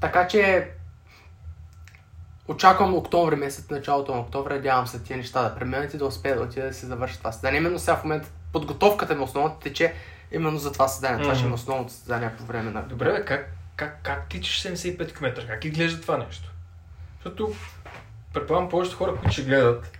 [0.00, 0.68] така че
[2.48, 6.36] очаквам октомври месец, началото на октомври, надявам се тия неща да преминат и да успея
[6.36, 7.60] да отида да се завърши това състезание.
[7.60, 9.94] Именно сега в момента подготовката ми основната тече
[10.32, 11.22] именно за това състезание.
[11.22, 11.54] Това ще е Мгм.
[11.54, 12.82] основното състезание по време на...
[12.82, 15.46] Добре, бе, как, как, как тичаш 75 км?
[15.46, 16.52] Как изглежда това нещо?
[17.16, 17.54] Защото
[18.34, 19.98] предполагам повечето хора, които ще гледат,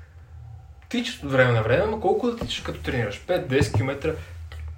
[0.88, 3.20] тичат от време на време, но колко да тичаш като тренираш?
[3.26, 4.14] 5-10 км,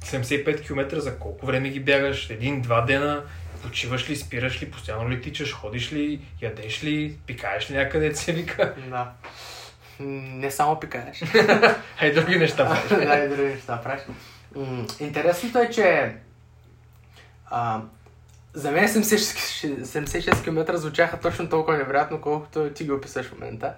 [0.04, 2.30] 75 км за колко време ги бягаш?
[2.30, 3.22] Един-два дена?
[3.62, 8.32] Почиваш ли, спираш ли, постоянно ли тичаш, ходиш ли, ядеш ли, пикаеш ли някъде, се
[8.32, 8.74] вика.
[8.88, 9.12] Да.
[10.00, 11.22] Не само пикаеш.
[12.00, 13.06] А и други неща правиш.
[13.08, 14.02] да, и други неща правиш.
[15.00, 16.14] Интересното е, че
[17.50, 17.80] а,
[18.54, 23.74] за мен 76, 76 км звучаха точно толкова невероятно, колкото ти ги описаш в момента.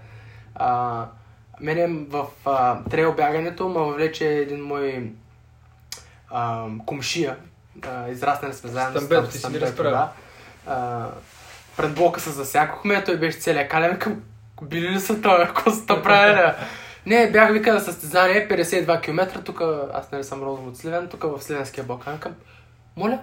[0.55, 1.07] А,
[1.61, 5.13] мене в а, трейл бягането ме въвлече един мой
[6.31, 7.37] а, комшия,
[7.89, 10.09] а, израснали сме заедно с Стамбето, Стам- ти си ми Стамбето, да.
[10.67, 11.07] А,
[11.77, 14.21] пред блока се засякохме, той беше целият кален към
[14.63, 16.53] били ли са той, ако са правили?
[17.07, 19.63] Не, бях вика на състезание 52 км, тук
[19.95, 22.19] аз нали съм родом от Сливен, тук в Сливенския Балкан.
[22.19, 22.33] Към,
[22.97, 23.19] моля,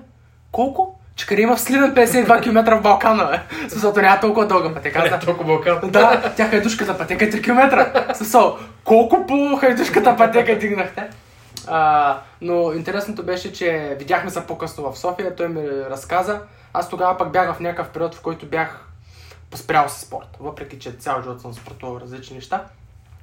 [0.52, 1.00] колко?
[1.28, 3.68] Къде има в Сливен 52 км в Балкана, бе?
[3.68, 5.04] В Смисълто няма толкова дълга пътека.
[5.04, 5.89] Не, толкова Балкан.
[5.89, 8.16] да, тя хайдушката пътека е 3 км.
[8.16, 11.10] Смисъл, колко по хайдушката пътека дигнахте?
[11.70, 16.42] А, но интересното беше, че видяхме се по-късно в София, той ми разказа.
[16.74, 18.86] Аз тогава пък бях в някакъв период, в който бях
[19.50, 20.38] поспрял с спорт.
[20.40, 22.66] Въпреки, че цял живот съм спортувал различни неща.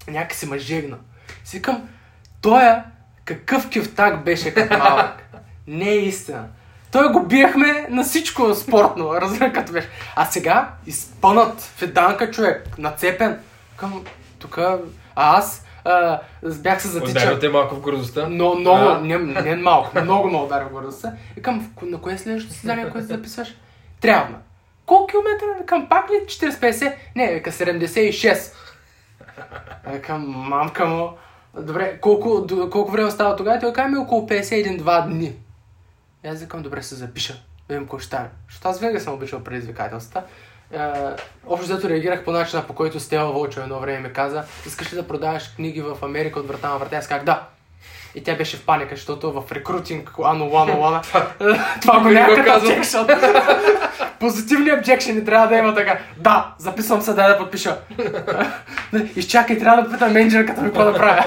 [0.09, 0.97] Някак си ме жегна.
[1.45, 1.89] Си викам,
[2.41, 2.83] той е
[3.25, 5.23] какъв кефтак беше като малък.
[5.67, 6.49] Не е истина.
[6.93, 9.89] Той го биехме на всичко спортно, разбира беше.
[10.17, 13.39] А сега, изпънат, феданка човек, нацепен,
[13.77, 14.05] към
[14.39, 14.79] тук, а
[15.15, 17.11] аз а, бях се затичал.
[17.13, 18.27] Ударил те малко в гордостта.
[18.29, 19.01] Но много, А?
[19.01, 21.13] не, не малко, много ме ударя в гордостта.
[21.37, 21.43] В
[21.75, 23.55] ко- на кое следващото състезание, което записваш?
[24.01, 24.35] Трябва.
[24.87, 25.47] Колко километра?
[25.61, 26.95] Викам, пак ли 40-50?
[27.17, 28.53] Не, вика 76.
[29.87, 31.11] Викам, мамка му.
[31.61, 33.61] Добре, колко, колко време става тогава?
[33.61, 35.33] Той каза ми около 51-2 дни.
[36.25, 37.33] И аз викам, добре, се запиша.
[37.69, 38.29] Да видим какво ще стане.
[38.49, 40.23] Защото аз винаги съм обичал предизвикателствата.
[41.47, 44.97] Общо взето реагирах по начина, по който Стела Вълчо едно време ми каза, искаш ли
[44.97, 46.97] да продаваш книги в Америка от врата на врата?
[46.97, 47.43] Аз казах, да.
[48.15, 51.03] И тя беше в паника, защото в рекрутинг Ано Лана Лана
[51.81, 53.21] това го няма като objection.
[54.21, 55.99] Позитивни обжекшени трябва да има така.
[56.17, 57.79] Да, записвам се, дай да подпиша.
[59.17, 61.25] Изчакай, трябва да питам менеджерката ми какво да правя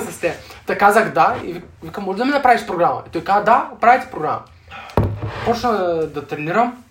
[0.00, 0.36] с те.
[0.66, 3.02] Та казах да и вик- викам, може да ми направиш програма?
[3.06, 4.40] И той каза, да, правите програма.
[5.44, 5.72] Почна
[6.06, 6.84] да тренирам.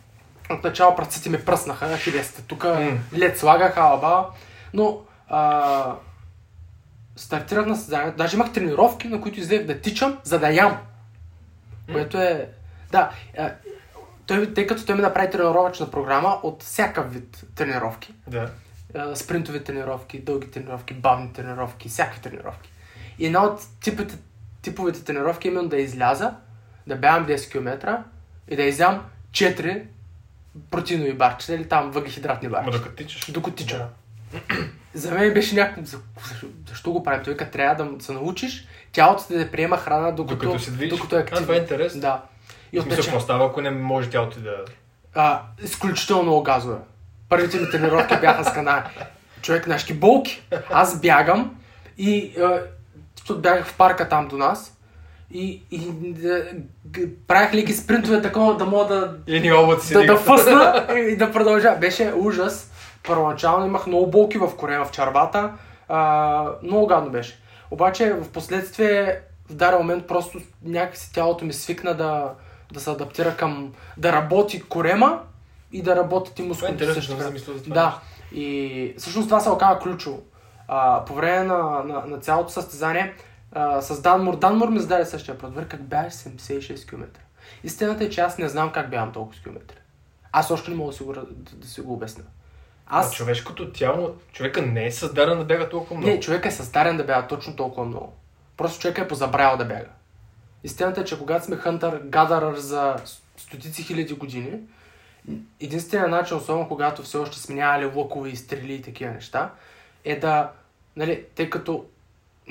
[0.54, 2.98] Отначало пръстите ми пръснаха, хилесите тук, М.
[3.18, 4.26] лед слагах, алаба.
[4.74, 5.96] Но а,
[7.16, 8.18] стартирах на състезанието.
[8.18, 10.78] Даже имах тренировки, на които излех да тичам, за да ям.
[11.92, 12.50] Което е...
[12.92, 13.52] Да, а,
[14.26, 18.14] той, тъй като той ми направи тренировъчна програма от всякакъв вид тренировки.
[18.28, 18.52] Да.
[18.96, 22.72] А, спринтови тренировки, дълги тренировки, бавни тренировки, всякакви тренировки.
[23.20, 24.16] И една от типите,
[24.62, 26.34] типовите тренировки е именно да изляза,
[26.88, 28.04] да бягам 10 км
[28.48, 29.84] и да изям 4
[30.72, 32.78] протеинови барчета или там въглехидратни барчета.
[32.78, 33.32] докато тичаш.
[33.32, 33.80] Докато тичам.
[34.94, 35.86] За мен беше някакво...
[35.86, 35.98] за-
[36.30, 37.24] Защо, защо го правим?
[37.24, 40.90] Той като трябва да се научиш тялото ти да приема храна докато, Докато се движиш.
[40.90, 41.42] докато е А, активно.
[41.42, 42.02] това е интересно.
[42.02, 42.22] Да.
[42.74, 44.56] И от какво става, ако не може тялото ти да...
[45.16, 46.78] а, изключително много газове.
[47.30, 48.82] Първите ми тренировки бяха с канал.
[49.42, 50.42] Човек, нашки болки.
[50.72, 51.56] Аз бягам
[51.98, 52.62] и а,
[53.34, 54.78] бягах в парка там до нас
[55.34, 56.44] и, и да,
[57.28, 61.76] правях леки спринтове такова да мога да, И облаци да, да фъсна и да продължа.
[61.82, 62.72] Беше ужас.
[63.08, 65.52] Първоначално имах много болки в корема, в чарбата.
[65.90, 67.40] А, много гадно беше.
[67.72, 69.20] Обаче в последствие
[69.50, 72.32] в даден момент просто някакси тялото ми свикна да,
[72.74, 75.20] да се адаптира към да работи корема
[75.72, 77.74] и да работят и е мускулите интересно, също да за това.
[77.74, 78.00] Да.
[78.40, 80.22] И всъщност това се оказа ключово.
[80.68, 83.14] А, по време на, на, на цялото състезание
[83.52, 84.38] а, с Данмур.
[84.38, 85.36] Данмур ми зададе същия.
[85.36, 87.06] Добре, как бягаш 76 км?
[87.64, 89.78] Истината е, че аз не знам как бягам толкова километри.
[90.32, 92.24] Аз още не мога да си го, да, да си го обясня.
[92.88, 93.08] Аз...
[93.08, 93.14] Аз...
[93.14, 96.14] човешкото тяло, човека не е създаден да бяга толкова много.
[96.14, 98.14] Не, човек е създаден да бяга точно толкова много.
[98.58, 99.90] Просто човек е позабравял да бяга.
[100.64, 102.96] Истината е, че когато сме хънтър, гадърър за
[103.38, 104.60] стотици хиляди години,
[105.60, 109.52] единственият начин, особено когато все още сме нямали лъкове и стрели и такива неща,
[110.06, 110.52] е да,
[110.96, 111.86] нали, тъй като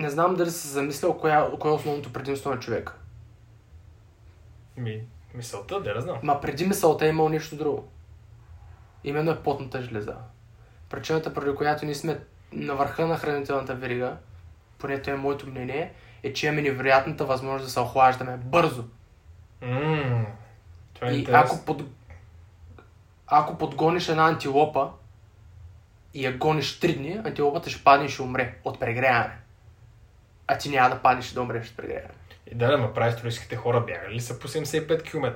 [0.00, 2.94] не знам дали си замислял коя, кое е основното предимство на човека.
[4.76, 5.02] Ми,
[5.34, 6.18] мисълта, да, не знам.
[6.22, 7.88] Ма преди мисълта е имал нещо друго.
[9.04, 10.16] Именно е потната жлеза.
[10.88, 12.20] Причината, поради която ние сме
[12.52, 14.16] на върха на хранителната верига,
[14.78, 15.92] поне това е моето мнение,
[16.22, 18.84] е, че имаме невероятната възможност да се охлаждаме бързо.
[19.62, 20.26] Ммм,
[20.94, 21.82] това е И ако, под...
[23.26, 24.90] ако подгониш една антилопа
[26.14, 29.39] и я гониш 3 дни, антилопата ще падне и ще умре от прегряване.
[30.52, 32.14] А ти няма да паднеш и да умреш от прегряване.
[32.52, 35.32] И да, ама прави историческите хора бягали ли са по 75 км?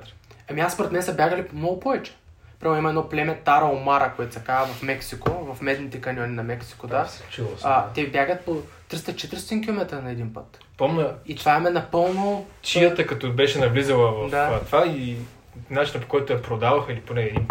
[0.50, 2.12] Ами аз според мен са бягали по много повече.
[2.60, 6.42] Примерно има едно племе Тара Омара, което се казва в Мексико, в медните каньони на
[6.42, 7.08] Мексико, да.
[7.30, 7.70] Чуло съм.
[7.70, 10.58] А, те бягат по 300-400 км на един път.
[10.76, 12.46] Помня И това е напълно...
[12.62, 14.60] чията, като беше навлизала в Да.
[14.66, 15.16] това и
[15.70, 17.46] начинът по който я продаваха, или поне един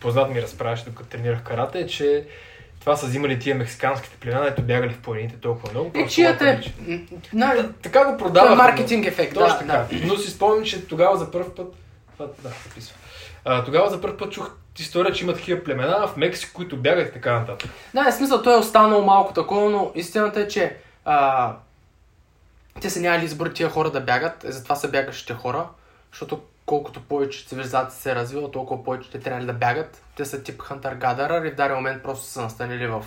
[0.00, 2.26] познат ми разправяше, докато тренирах карате, е, че
[2.80, 5.88] това са взимали тия мексиканските племена, ето бягали в планините толкова много.
[5.88, 6.60] Е, просто чията е...
[7.32, 7.56] На...
[7.56, 8.52] Та- Така го Това продаваха.
[8.52, 9.86] е маркетинг ефект, Точно да, така.
[9.98, 10.06] да.
[10.06, 11.74] Но си спомням, че тогава за първ път...
[12.18, 12.96] Да, записва.
[13.44, 17.08] А, тогава за първ път чух история, че има такива племена в Мексико, които бягат
[17.08, 17.70] и така нататък.
[17.94, 21.52] Да, в смисъл, той е останал малко такова, но истината е, че а,
[22.80, 25.66] те са нямали избор тия хора да бягат, е, затова са бягащите хора,
[26.12, 30.02] защото колкото повече цивилизация се е развила, толкова повече те трябва да бягат.
[30.16, 33.04] Те са тип Хантър Гадарър и в даден момент просто са настанили в,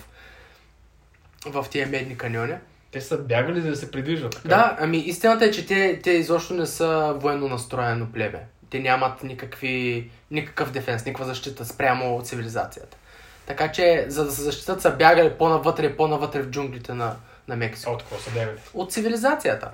[1.45, 2.53] в тия медни каньони.
[2.91, 4.35] Те са бягали за да се придвижват.
[4.35, 4.47] Така.
[4.47, 8.45] Да, ами истината е, че те, те изобщо не са военно настроено племе.
[8.69, 12.97] Те нямат никакви, никакъв дефенс, никаква защита спрямо цивилизацията.
[13.45, 17.15] Така че, за да се защитат, са бягали по-навътре и по-навътре в джунглите на,
[17.47, 17.91] на А Мексико.
[17.91, 18.57] от какво са бягали?
[18.73, 19.71] От цивилизацията.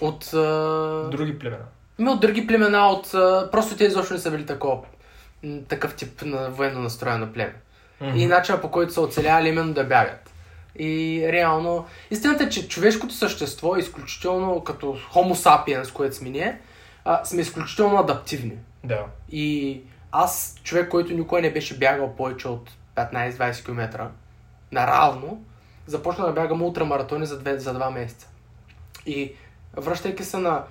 [0.00, 1.08] От, а...
[1.10, 1.64] Други племена.
[2.00, 3.10] Ми от други племена, от...
[3.50, 4.78] Просто те изобщо не са били такова,
[5.68, 7.54] такъв тип на военно настроено племе.
[8.14, 10.30] И начинът по който са оцелявали именно да бягат.
[10.78, 16.60] И реално, истината е, че човешкото същество е изключително, като Homo sapiens, което сме ние,
[17.04, 18.58] а, сме изключително адаптивни.
[18.84, 19.04] Да.
[19.30, 19.80] И
[20.12, 24.08] аз, човек, който никога не беше бягал повече от 15-20 км
[24.72, 25.42] наравно,
[25.86, 28.28] започна да бягам ултрамаратони за, две, за два месеца.
[29.06, 29.32] И
[29.76, 30.62] връщайки се на...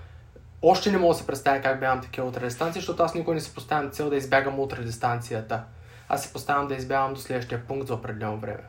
[0.62, 3.54] Още не мога да се представя как бягам такива ултрадистанции, защото аз никога не си
[3.54, 5.64] поставям цел да избягам ултрадистанцията.
[6.10, 8.64] Аз си поставям да избягам до следващия пункт за определено време.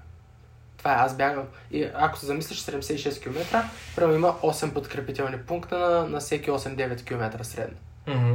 [0.79, 1.47] Това е, аз бягам.
[1.71, 3.65] И ако се замислиш 76 км,
[3.97, 7.77] прямо има 8 подкрепителни пункта на, на всеки 8-9 км средно.
[8.07, 8.35] Мгм.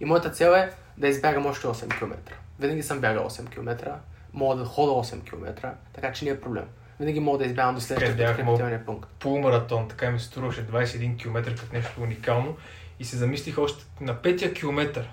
[0.00, 2.14] И моята цел е да избягам още 8 км.
[2.58, 3.92] Винаги съм бягал 8 км,
[4.32, 6.64] мога да хода 8 км, така че не е проблем.
[7.00, 9.10] Винаги мога да избягам до следващия бях подкрепителния пункт.
[9.18, 12.56] Полумаратон, така ми се струваше 21 км като нещо уникално.
[13.00, 15.08] И се замислих още на петия километър.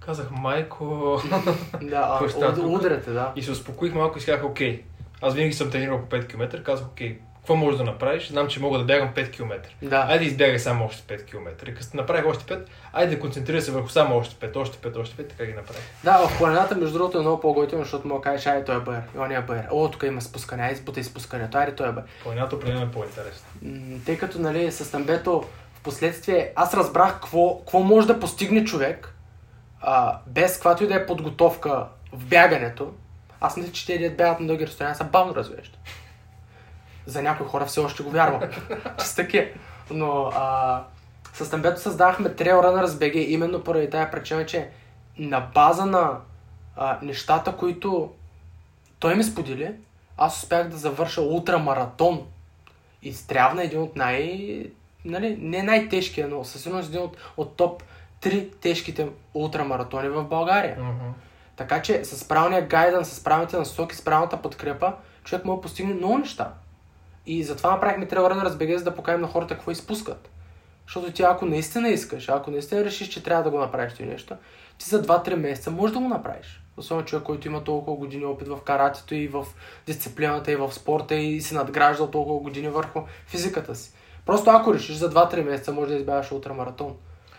[0.00, 1.16] Казах, майко...
[1.82, 2.78] Да, а, Какво става уд- тук?
[2.80, 3.32] удряте, да.
[3.36, 4.82] И се успокоих малко и си казах, окей.
[5.22, 8.28] Аз винаги съм тренирал по 5 км, казах, окей, какво можеш да направиш?
[8.28, 9.68] Знам, че мога да бягам 5 км.
[9.82, 10.06] Да.
[10.08, 11.68] Айде избягай само още 5 км.
[11.68, 15.00] И като направих още 5, айде да концентрирай се върху само още 5, още 5,
[15.00, 15.82] още 5, така ги направих.
[16.04, 18.80] Да, в планината, между другото, е много по-готино, защото мога да кажеш, айде той е
[18.80, 19.62] бър, и он е бър.
[19.70, 22.02] О, тук има спускане, айде сбутай спускането, айде той е бър.
[22.22, 23.46] Планината определено е по-интересна.
[23.62, 25.44] М, Тъй като, нали, с Тамбето,
[25.74, 29.14] в последствие, аз разбрах какво, какво може да постигне човек,
[29.80, 32.92] а, без каквато и да е подготовка в бягането.
[33.40, 35.78] Аз мисля, че те бягат на дълги разстояния са бавно развиващи.
[37.06, 38.40] За някои хора все още го вярвам,
[38.98, 39.46] че са такива.
[39.90, 40.84] Но а,
[41.32, 44.68] с Тамбето създавахме Trail Runners BG именно поради тази причина, че
[45.18, 46.18] на база на
[46.76, 48.10] а, нещата, които
[48.98, 49.74] той ми сподели,
[50.16, 52.26] аз успях да завърша ултрамаратон
[53.02, 54.62] и стрявна един от най...
[55.04, 57.82] Нали, не най-тежкия, но със сигурност един от, от топ
[58.22, 60.76] 3 тежките ултрамаратони в България.
[60.78, 61.10] Мгм.
[61.56, 64.92] Така че с правилния гайдън, с правилните насоки, с правилната подкрепа,
[65.24, 66.52] човек може да постигне много неща.
[67.26, 70.30] И затова направихме Trail Runners BG, за да покажем на хората какво изпускат.
[70.86, 74.34] Защото ти ако наистина искаш, ако наистина решиш, че трябва да го направиш ти нещо,
[74.78, 76.62] ти за 2-3 месеца можеш да го направиш.
[76.76, 79.46] Особено човек, който има толкова години опит в каратето и в
[79.86, 83.92] дисциплината и в спорта и си надграждал толкова години върху физиката си.
[84.26, 86.96] Просто ако решиш за 2-3 месеца, може да избягаш ултрамаратон.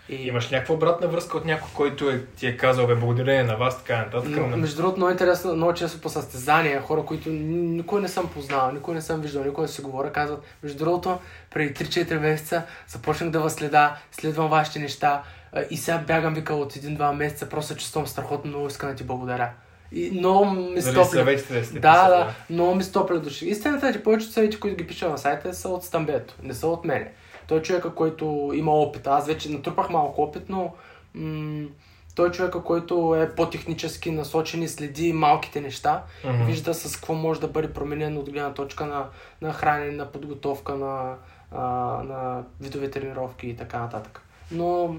[0.10, 0.16] И...
[0.16, 3.78] Имаш някаква обратна връзка от някой, който е, ти е казал, бе, благодарение на вас,
[3.78, 4.32] така нататък.
[4.32, 8.72] Но, между другото, много интересно, много често по състезания, хора, които никой не съм познал,
[8.72, 11.20] никой не съм виждал, никой не си говоря, казват, между другото,
[11.54, 15.24] преди 3-4 месеца започнах да възследа, следвам вашите неща
[15.70, 19.04] и сега бягам, вика, от 1-2 месеца, просто се чувствам страхотно, много искам да ти
[19.04, 19.50] благодаря.
[19.92, 21.24] И много ми Заради стопля.
[21.26, 23.46] Да, писали, да, много ми стопля души.
[23.50, 26.68] Истината е, че повечето съвети, които ги пиша на сайта, са от Стамбето, не са
[26.68, 27.12] от мене.
[27.48, 29.08] Той е човека, който има опит.
[29.08, 30.74] Аз вече натрупах малко опит, но
[31.14, 31.68] м-
[32.16, 36.04] той е човека, който е по-технически насочен и следи малките неща.
[36.26, 36.46] Мгм.
[36.46, 39.06] Вижда с какво може да бъде променен от гледна точка на,
[39.42, 41.16] на хранене, на подготовка, на,
[41.52, 41.62] а,
[42.04, 44.22] на видове тренировки и така нататък.
[44.52, 44.96] Но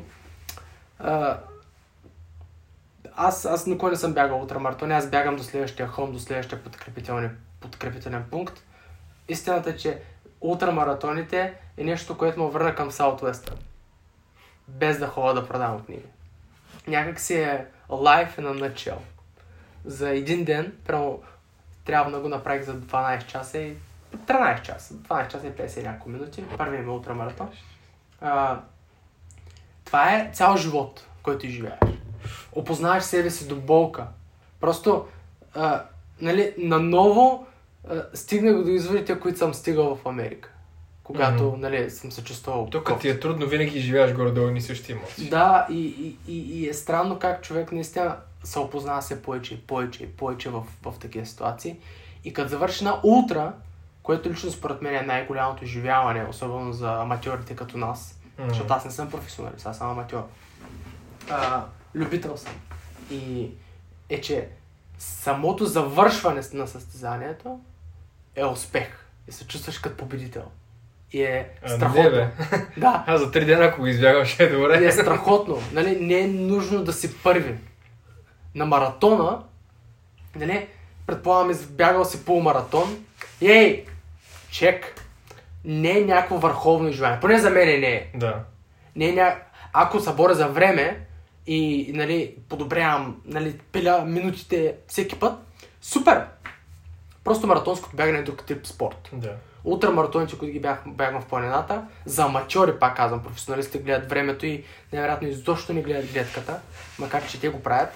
[0.99, 1.39] а,
[3.17, 7.39] аз, аз никога не съм бягал ултрамаратони, аз бягам до следващия хом, до следващия подкрепителен,
[7.61, 8.63] подкрепителен пункт.
[9.29, 9.99] Истината е, че
[10.41, 13.53] ултрамаратоните е нещо, което ме върна към Southwest.
[14.69, 16.05] Без да ходя да продавам книги.
[16.87, 18.99] Някак си е life a nutshell.
[19.85, 21.23] За един ден, прямо
[21.85, 23.77] трябва да го направих за 12 часа и
[24.17, 24.95] 13 часа.
[24.95, 26.45] 12 часа и 50 няколко минути.
[26.59, 27.51] Първият ми ултрамаратон.
[28.21, 28.61] А,
[29.85, 31.91] това е цял живот, който изживяваш.
[32.53, 34.07] Опознаваш себе си до болка.
[34.61, 35.07] Просто,
[35.55, 35.85] а,
[36.21, 37.47] нали, наново
[38.15, 40.51] стигнах до изводите, които съм стигал в Америка.
[41.03, 41.61] когато, Мгм.
[41.61, 45.29] нали, съм се чувствал Тук ти е трудно, винаги живееш горе-долу и същи емоции.
[45.29, 49.57] Да, и, и, и, и е странно как човек наистина се опознава все повече и
[49.61, 51.77] повече и повече в, в такива ситуации.
[52.25, 53.53] И като завърши на ултра,
[54.03, 58.49] което лично според мен е най-голямото изживяване, особено за аматьорите като нас, М.
[58.49, 60.23] защото аз не съм професионалист, аз съм аматьор.
[61.31, 61.65] А,
[61.95, 62.53] любител съм.
[63.11, 63.51] И
[64.09, 64.49] е, че
[64.99, 67.61] самото завършване на състезанието
[68.39, 68.89] е успех.
[69.29, 70.43] И се чувстваш като победител.
[71.13, 72.03] И е А, страхотно.
[72.03, 72.27] не, бе.
[72.77, 74.79] Да, Аз за три дена, ако го избягам, ще е добре.
[74.83, 75.59] и е страхотно.
[75.73, 77.55] Нали, не е нужно да си първи.
[78.55, 79.43] На маратона,
[80.37, 80.67] нали,
[81.07, 83.05] предполагам, избягал си полумаратон.
[83.41, 83.85] Ей,
[84.51, 84.95] чек.
[85.65, 87.21] Не е някакво върховно изживяване.
[87.21, 88.11] Поне за мен не е.
[88.15, 88.45] Да.
[88.97, 89.37] Не е ня...
[89.73, 91.01] Ако се боря за време
[91.47, 95.39] и нали, подобрявам, нали, пиля минутите всеки път,
[95.81, 96.25] супер!
[97.29, 99.11] Просто маратонското бягане е друг тип спорт.
[99.13, 99.33] Да.
[99.65, 104.65] Ултрамаратоните, които ги бях, бягам в планината, за аматьори, пак казвам, професионалистите гледат времето и
[104.93, 106.61] невероятно изобщо не гледат гледката,
[106.99, 107.89] макар че те го правят,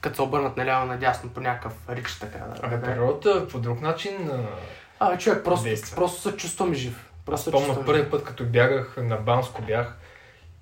[0.00, 2.38] като се обърнат наляво надясно по някакъв рич така.
[2.38, 4.30] Да, Ами да, природата по друг начин...
[5.00, 5.96] а, а, човек, просто, Действа.
[5.96, 7.10] просто се чувствам жив.
[7.10, 8.10] Аз Просто се помня чувствам първи жив.
[8.10, 9.96] път, като бягах на Банско бях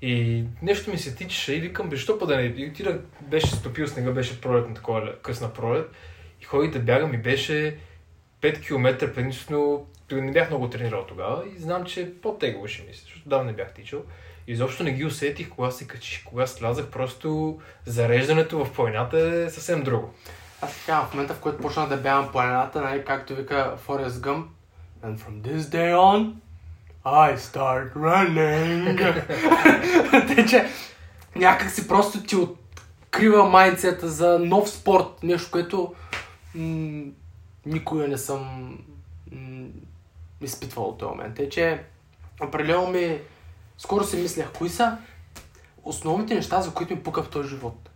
[0.02, 2.42] и нещо ми се тичаше и викам, бе, що па да не...
[2.42, 5.90] И отидах, беше стопил снега, беше пролет на такова късна пролет
[6.40, 7.76] и ходих да бягам и беше
[8.40, 13.02] 5 км предимно, не бях много тренирал тогава и знам, че по-тегло ще ми се,
[13.02, 14.02] защото давно не бях тичал.
[14.46, 19.82] Изобщо не ги усетих, кога се качих, кога слязах, просто зареждането в планината е съвсем
[19.82, 20.14] друго.
[20.62, 24.44] Аз така, в момента, в който почнах да бягам планината, нали, както вика Forrest Gump,
[25.04, 26.32] and from this day on,
[27.04, 29.24] I start running.
[30.34, 30.66] Те, че
[31.36, 35.94] някак си просто ти открива майндсета за нов спорт, нещо, което
[36.54, 37.04] м-
[37.66, 38.78] никога не съм
[40.40, 41.36] изпитвал от този момент.
[41.36, 41.84] Те, че
[42.42, 43.20] определено ми,
[43.78, 44.98] скоро си мислях, кои са
[45.82, 47.90] основните неща, за които ми пука в този живот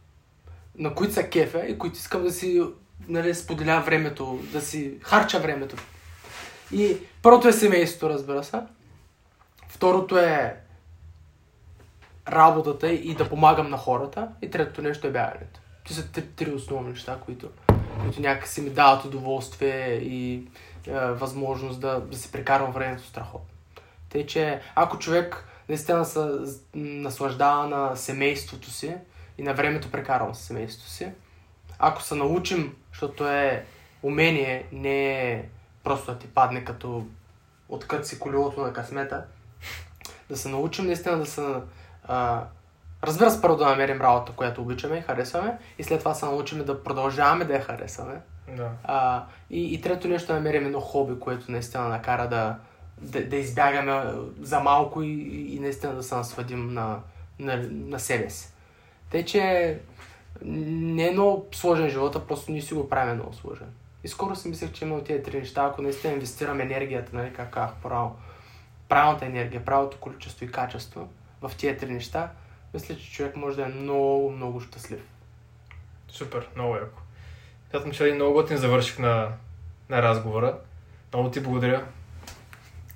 [0.78, 2.62] на които са кефа и които искам да си
[3.08, 5.76] нали, споделя времето, да си харча времето.
[6.72, 8.60] И първото е семейството, разбира се.
[9.68, 10.56] Второто е
[12.28, 14.28] работата и да помагам на хората.
[14.42, 15.60] И третото нещо е бягането.
[15.84, 17.50] Това са три, три основни неща, които,
[18.00, 20.48] които някакси ми дават удоволствие и
[20.86, 23.54] е, възможност да, да си прекарвам времето страхотно.
[24.08, 26.28] Тъй, че ако човек наистина се
[26.74, 28.94] наслаждава на семейството си
[29.38, 31.08] и на времето прекарвам с семейството си,
[31.78, 33.64] ако се научим, защото е
[34.02, 35.44] умение, не е
[35.84, 37.06] просто да ти падне като
[37.68, 39.24] откът си колелото на късмета,
[40.30, 41.42] да се научим наистина да се...
[43.06, 46.64] разбира се, първо да намерим работа, която обичаме и харесваме, и след това се научим
[46.64, 48.20] да продължаваме да я харесваме.
[48.56, 48.70] Да.
[48.84, 52.56] А, и, и трето нещо да намерим едно хоби, което наистина накара да,
[52.98, 54.04] да, да избягаме
[54.40, 55.12] за малко и,
[55.54, 56.98] и наистина да се насладим на,
[57.38, 58.52] на, на себе си.
[59.10, 59.78] Тъй, че
[60.42, 63.66] не е много сложен живота, просто ние си го правим много сложен.
[64.04, 67.32] И скоро си мислех, че има от тези три неща, ако наистина инвестирам енергията, нали,
[67.32, 67.74] как казах
[68.88, 71.08] правилната енергия, правилното количество и качество
[71.42, 72.30] в тези три неща,
[72.74, 75.00] мисля, че човек може да е много, много щастлив.
[76.08, 77.00] Супер, много яко.
[77.92, 79.28] Че един много готин завърших на,
[79.88, 80.58] на разговора.
[81.12, 81.86] Много ти благодаря,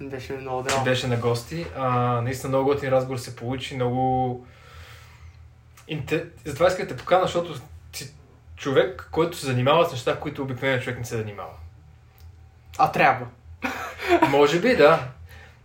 [0.00, 0.84] Беше много драго.
[0.84, 1.66] беше на гости.
[1.76, 1.88] А,
[2.20, 4.46] наистина много готин разговор се получи, много...
[5.88, 6.24] Инте...
[6.44, 7.60] Затова исках да те покана, защото
[7.92, 8.14] си
[8.56, 11.52] човек, който се занимава с неща, които обикновено човек не се занимава.
[12.78, 13.26] А трябва.
[14.30, 15.08] Може би, да.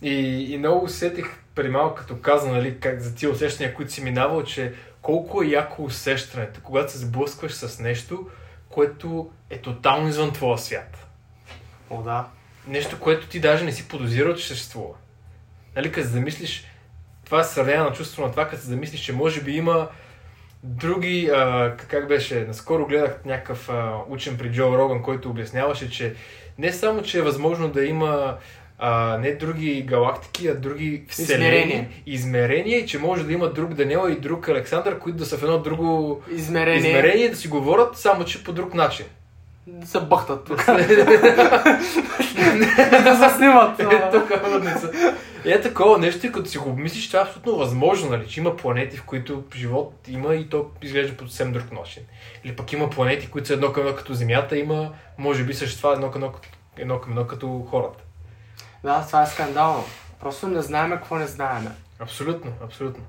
[0.01, 0.13] И,
[0.53, 4.43] и много усетих преди малко, като каза, нали, как за тия усещания, които си минавал,
[4.43, 8.30] че колко е яко усещането, когато се сблъскваш с нещо,
[8.69, 11.07] което е тотално извън твоя свят.
[11.89, 12.27] О, да.
[12.67, 14.93] Нещо, което ти даже не си подозирал, че съществува.
[15.75, 16.65] Нали, като замислиш,
[17.25, 19.88] това е сравнение на чувство на това, като се замислиш, че може би има
[20.63, 26.15] други, а, как беше, наскоро гледах някакъв а, учен при Джо Роган, който обясняваше, че
[26.57, 28.38] не само, че е възможно да има
[28.85, 31.88] а, не други галактики, а други вселени, Измерения.
[32.05, 35.43] измерения и че може да има друг Даниел и друг Александър, които да са в
[35.43, 36.89] едно друго Измерение.
[36.89, 39.05] измерение да си говорят, само че по друг начин.
[39.68, 40.65] Да се бъхтат тук.
[40.65, 40.84] да
[43.30, 43.80] се снимат.
[43.80, 43.85] Е.
[45.45, 48.27] И е такова нещо, и като си го обмислиш, това е абсолютно възможно, нали?
[48.27, 52.03] Че има планети, в които живот има и то изглежда по съвсем друг начин.
[52.43, 55.93] Или пък има планети, които са едно към едно като Земята, има, може би, същества
[55.93, 56.34] едно към едно,
[56.77, 58.02] едно към едно като хората.
[58.84, 59.84] Да, това е скандално.
[60.19, 61.72] Просто не знаем какво не знаеме.
[61.99, 63.03] Абсолютно, абсолютно.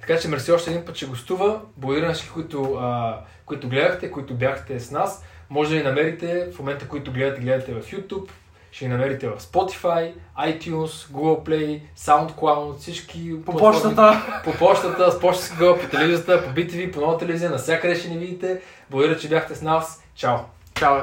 [0.00, 1.60] Така че мерси още един път, че гостува.
[1.76, 5.24] Благодаря на всички, които, а, които гледахте, които бяхте с нас.
[5.50, 8.28] Може да ни намерите в момента, които гледате, гледате в YouTube.
[8.72, 14.42] Ще ги намерите в Spotify, iTunes, Google Play, SoundCloud, всички По почтата.
[14.44, 18.60] По почтата, с почтата, по телевизията, по BTV, по нова телевизия, навсякъде ще ни видите.
[18.90, 20.02] Благодаря, че бяхте с нас.
[20.14, 20.38] Чао!
[20.74, 20.96] Чао.